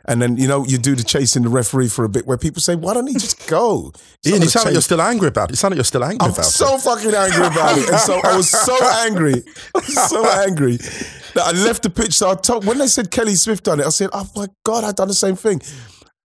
[0.05, 2.61] And then, you know, you do the chasing the referee for a bit where people
[2.61, 3.93] say, why don't he just go?
[4.25, 5.53] Ian, you sound like you're still angry about it.
[5.53, 6.39] You sound like you're still angry about it.
[6.39, 6.81] I'm about so it.
[6.81, 7.89] fucking angry about it.
[7.89, 9.43] And so I was so angry,
[9.85, 12.13] so angry that I left the pitch.
[12.13, 14.83] So I told, when they said Kelly Smith done it, I said, oh my God,
[14.83, 15.61] I'd done the same thing.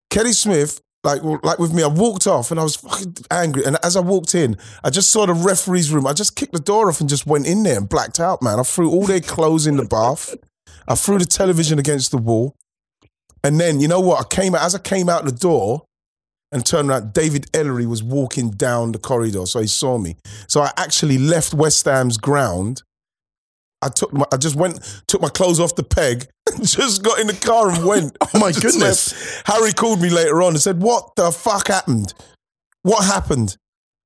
[0.09, 3.63] Kelly Smith, like, like with me, I walked off and I was fucking angry.
[3.63, 6.07] And as I walked in, I just saw the referee's room.
[6.07, 8.59] I just kicked the door off and just went in there and blacked out, man.
[8.59, 10.35] I threw all their clothes in the bath.
[10.87, 12.55] I threw the television against the wall.
[13.43, 14.19] And then, you know what?
[14.21, 15.83] I came out, as I came out the door,
[16.51, 17.13] and turned around.
[17.13, 20.15] David Elleray was walking down the corridor, so he saw me.
[20.47, 22.83] So I actually left West Ham's ground.
[23.81, 26.27] I took my, I just went, took my clothes off the peg,
[26.63, 28.17] just got in the car and went.
[28.33, 29.11] Oh my goodness.
[29.13, 29.47] left.
[29.47, 32.13] Harry called me later on and said, "What the fuck happened?
[32.83, 33.55] What happened?"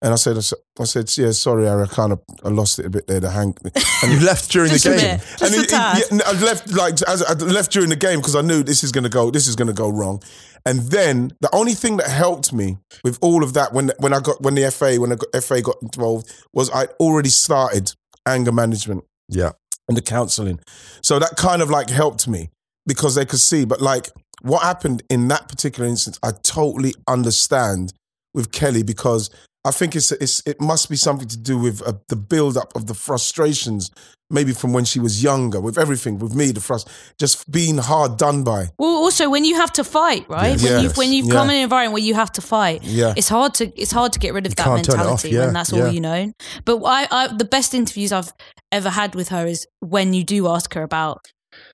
[0.03, 0.35] And I said,
[0.79, 3.19] "I said, yeah, sorry, I kind of I lost it a bit there.
[3.19, 3.55] The hang."
[4.03, 4.97] And you left during the game.
[5.19, 5.21] bit.
[5.37, 6.03] Just a he- tad.
[6.11, 8.91] yeah, I left like as I left during the game because I knew this is
[8.91, 9.29] going to go.
[9.29, 10.21] This is going to go wrong.
[10.65, 14.19] And then the only thing that helped me with all of that when when I
[14.19, 17.93] got when the FA when the FA got involved was I already started
[18.27, 19.51] anger management Yeah.
[19.87, 20.59] and the counselling.
[21.01, 22.49] So that kind of like helped me
[22.87, 23.65] because they could see.
[23.65, 24.09] But like
[24.41, 27.93] what happened in that particular instance, I totally understand
[28.33, 29.29] with Kelly because
[29.63, 32.75] I think it's, it's it must be something to do with uh, the build up
[32.75, 33.91] of the frustrations,
[34.29, 36.87] maybe from when she was younger, with everything, with me, the frust,
[37.19, 38.69] just being hard done by.
[38.79, 40.51] Well, also when you have to fight, right?
[40.59, 40.63] Yes.
[40.63, 40.83] When Yes.
[40.83, 41.33] you've when you've Yeah.
[41.33, 43.13] come in an environment where you have to fight, Yeah.
[43.15, 45.53] it's hard to it's hard to get rid of that can't off, mentality yeah, when
[45.53, 45.83] that's yeah.
[45.85, 46.31] all you know.
[46.65, 48.33] But I, I the best interviews I've
[48.71, 51.19] ever had with her is when you do ask her about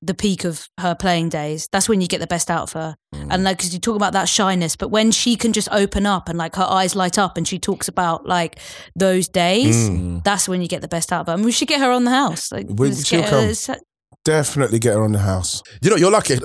[0.01, 1.67] the peak of her playing days.
[1.71, 2.95] That's when you get the best out of her.
[3.13, 3.27] Mm.
[3.31, 6.29] And like, because you talk about that shyness, but when she can just open up
[6.29, 8.59] and like her eyes light up and she talks about like
[8.95, 10.23] those days, Mm.
[10.23, 11.33] that's when you get the best out of her.
[11.33, 12.51] I mean, we should get her on the house.
[12.51, 13.43] Like, We- she'll get come.
[13.45, 13.79] her-
[14.25, 15.63] Definitely get her on the house.
[15.81, 16.37] You know, you're lucky.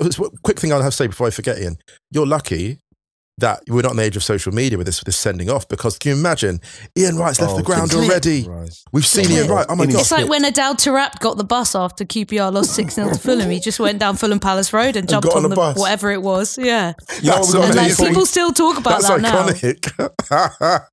[0.43, 1.75] Quick thing I'll have to say before I forget, Ian.
[2.11, 2.79] You're lucky
[3.39, 5.67] that we're not in the age of social media with this, with this sending off
[5.67, 6.59] because can you imagine
[6.97, 8.07] Ian Wright's left Oh, the ground clip.
[8.07, 8.47] already?
[8.91, 9.65] We've seen Ian Wright.
[9.69, 10.01] Oh my In God.
[10.01, 13.49] It's like when Adel Taarabt got the bus after QPR lost 6 0 to Fulham.
[13.49, 15.79] He just went down Fulham Palace Road and jumped got on, on the the bus.
[15.79, 16.57] whatever it was.
[16.59, 16.93] Yeah.
[17.21, 17.89] You know That's we And to like, amazing.
[17.89, 19.07] before we- people still talk about That's
[20.29, 20.79] that now.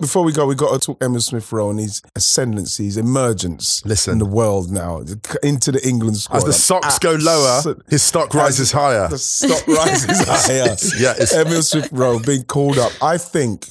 [0.00, 3.84] Before we go, we got to talk Emile Smith Rowe and his ascendancy, his emergence
[3.84, 4.12] Listen.
[4.12, 5.02] in the world now
[5.42, 6.38] into the England squad.
[6.38, 9.08] As the socks go lower, his stock rises higher.
[9.08, 10.76] The stock rises higher.
[10.98, 12.92] Yeah, Emile Smith Rowe being called up.
[13.02, 13.66] I think,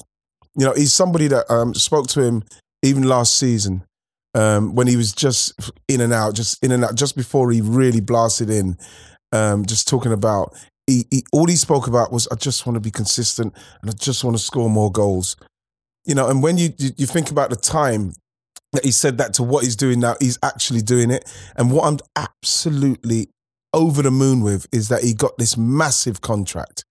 [0.56, 2.44] you know, he's somebody that um, spoke to him
[2.82, 3.84] even last season
[4.34, 7.60] um, when he was just in and out, just in and out, just before he
[7.60, 8.78] really blasted in,
[9.32, 10.54] um, just talking about.
[10.86, 13.94] He, he, all he spoke about was, I just want to be consistent and I
[13.94, 15.36] just want to score more goals.
[16.04, 18.12] You know, and when you, you you think about the time
[18.72, 21.30] that he said that to what he's doing now, he's actually doing it.
[21.56, 23.28] And what I'm absolutely
[23.72, 26.84] over the moon with is that he got this massive contract,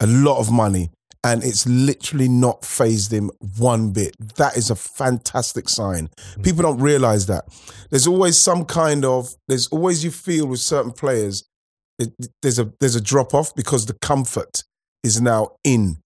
[0.00, 0.90] a lot of money,
[1.22, 4.14] and it's literally not phased him one bit.
[4.36, 6.08] That is a fantastic sign.
[6.36, 6.44] Mm.
[6.44, 7.44] People don't realize that.
[7.90, 11.44] There's always some kind of, there's always you feel with certain players,
[11.98, 14.64] it, there's a there's a drop off because the comfort
[15.04, 15.98] is now in,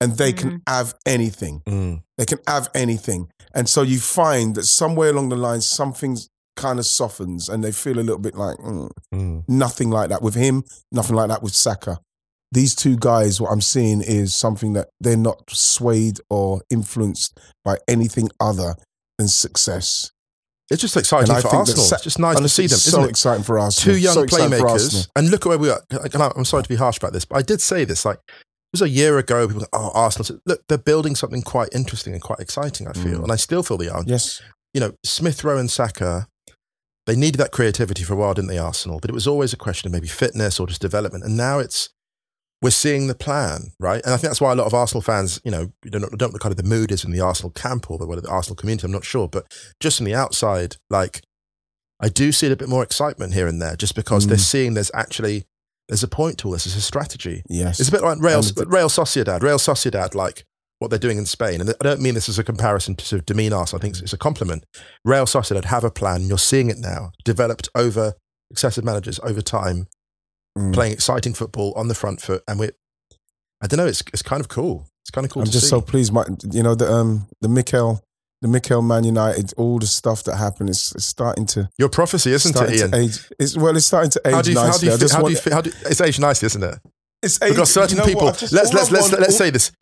[0.00, 1.62] and they can have anything.
[1.66, 2.02] Mm.
[2.16, 3.28] They can have anything.
[3.54, 6.16] And so you find that somewhere along the line, something
[6.56, 9.44] kind of softens and they feel a little bit like, mm, Mm.
[9.48, 11.98] nothing like that with him, nothing like that with Saka.
[12.50, 17.76] These two guys, what I'm seeing is something that they're not swayed or influenced by
[17.86, 18.74] anything other
[19.18, 20.10] than success.
[20.70, 21.82] It's just exciting And for Arsenal.
[21.84, 22.74] Sa- it's just nice to see them.
[22.76, 23.10] it's isn't so it?
[23.10, 23.94] exciting for Arsenal.
[23.94, 25.02] Two young So exciting for Arsenal.
[25.02, 25.08] playmakers.
[25.16, 25.80] And look at where we are.
[25.92, 28.04] I- I'm sorry to be harsh about this, but I did say this.
[28.04, 28.34] Like, it
[28.72, 29.46] was a year ago.
[29.46, 30.40] People were like, oh, Arsenal.
[30.46, 33.20] Look, they're building something quite interesting and quite exciting, I feel.
[33.20, 33.22] Mm.
[33.24, 34.02] And I still feel they are.
[34.06, 34.42] Yes.
[34.74, 36.28] You know, Smith Rowe and Saka,
[37.06, 38.98] they needed that creativity for a while, didn't they, Arsenal?
[39.00, 41.24] But it was always a question of maybe fitness or just development.
[41.24, 41.88] And now it's,
[42.60, 44.04] we're seeing the plan, right?
[44.04, 46.28] And I think that's why a lot of Arsenal fans, you know, don't, don't know
[46.28, 48.56] what kind of the mood is in the Arsenal camp or the, whether the Arsenal
[48.56, 49.28] community, I'm not sure.
[49.28, 49.46] But
[49.80, 51.22] just from the outside, like,
[52.00, 54.40] I do see a bit more excitement here and there just because they're Mm.
[54.40, 55.46] seeing there's actually,
[55.88, 57.42] there's a point to all this, It's a strategy.
[57.48, 57.80] Yes.
[57.80, 60.44] It's a bit like Real, the- Real Sociedad, Real Sociedad, like
[60.80, 61.60] what they're doing in Spain.
[61.60, 63.80] And I don't mean this as a comparison to sort of demean Arsenal.
[63.80, 64.64] I think it's- a compliment.
[65.04, 66.26] Real Sociedad have a plan.
[66.28, 68.14] You're seeing it now, developed over
[68.52, 69.86] successive managers over time,
[70.56, 70.72] Mm.
[70.74, 72.42] playing exciting football on the front foot.
[72.48, 72.72] And we're,
[73.62, 74.86] I don't know, it's, it's kind of cool.
[75.04, 75.70] It's kind of cool I'm just see.
[75.70, 76.12] so pleased.
[76.12, 78.02] My, you know the um the Mikel,
[78.40, 82.32] the Mikel Man United, all the stuff that happened is it's starting to Your prophecy,
[82.32, 82.94] isn't it, Ian?
[82.94, 83.18] age.
[83.38, 84.88] It's well, it's starting to age How do you, how do nicely.
[84.88, 86.74] you, I fi- just how do you, fi- how do it's aged nicely, isn't it?
[87.22, 88.24] It's We've got certain you know people.
[88.26, 88.38] what?
[88.38, 89.72] Just- let's let's let's want- let's say this.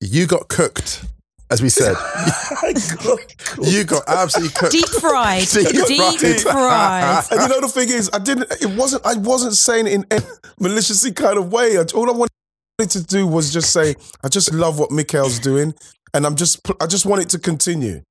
[0.00, 1.04] You got cooked,
[1.50, 1.94] as we said.
[3.62, 4.72] you got absolutely cooked.
[4.72, 5.46] Deep fried.
[5.52, 6.40] Deep Deep, fried.
[6.40, 7.24] fried.
[7.32, 8.50] and you know the thing is, I didn't.
[8.60, 9.04] It wasn't.
[9.06, 10.24] I wasn't saying it in any
[10.60, 11.76] maliciously kind of way.
[11.78, 15.74] All I wanted to do was just say, I just love what Mikel's doing,
[16.14, 16.60] and I'm just.
[16.80, 18.02] I just want it to continue.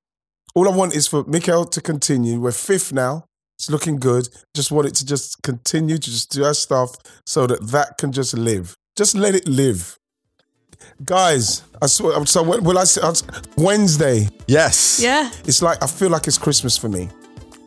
[0.54, 2.39] All I want is for Mikel to continue.
[2.39, 3.26] We're fifth now.
[3.58, 4.28] It's looking good.
[4.56, 6.95] Just want it to just continue to just do our stuff
[7.26, 8.76] so that that can just live.
[8.97, 9.97] Just let it live.
[11.06, 12.26] Guys, I swear.
[12.26, 13.02] So when, will I say
[13.58, 14.28] Wednesday?
[14.47, 14.99] Yes.
[15.02, 15.32] Yeah.
[15.45, 17.10] It's like I feel like it's Christmas for me,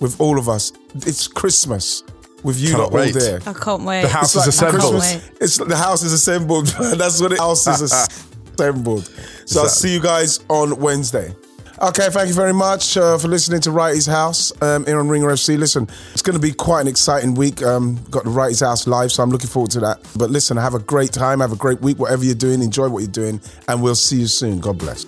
[0.00, 0.72] with all of us.
[0.94, 2.02] It's Christmas
[2.42, 3.40] with you Cannot lot all there.
[3.46, 4.02] I can't wait.
[4.02, 5.02] The house It's is like assembled.
[5.40, 6.66] It's the house is assembled.
[6.98, 7.80] That's what the house is
[8.58, 9.10] assembled.
[9.46, 11.34] So I'll see you guys on Wednesday.
[11.82, 15.28] Okay, thank you very much uh, for listening to Wrighty's House um, here on Ringer
[15.28, 15.58] FC.
[15.58, 17.62] Listen, it's going to be quite an exciting week.
[17.62, 19.98] Um, got the Wrighty's House live, so I'm looking forward to that.
[20.16, 23.00] But listen, have a great time, have a great week, whatever you're doing, enjoy what
[23.00, 24.60] you're doing, and we'll see you soon.
[24.60, 25.04] God bless.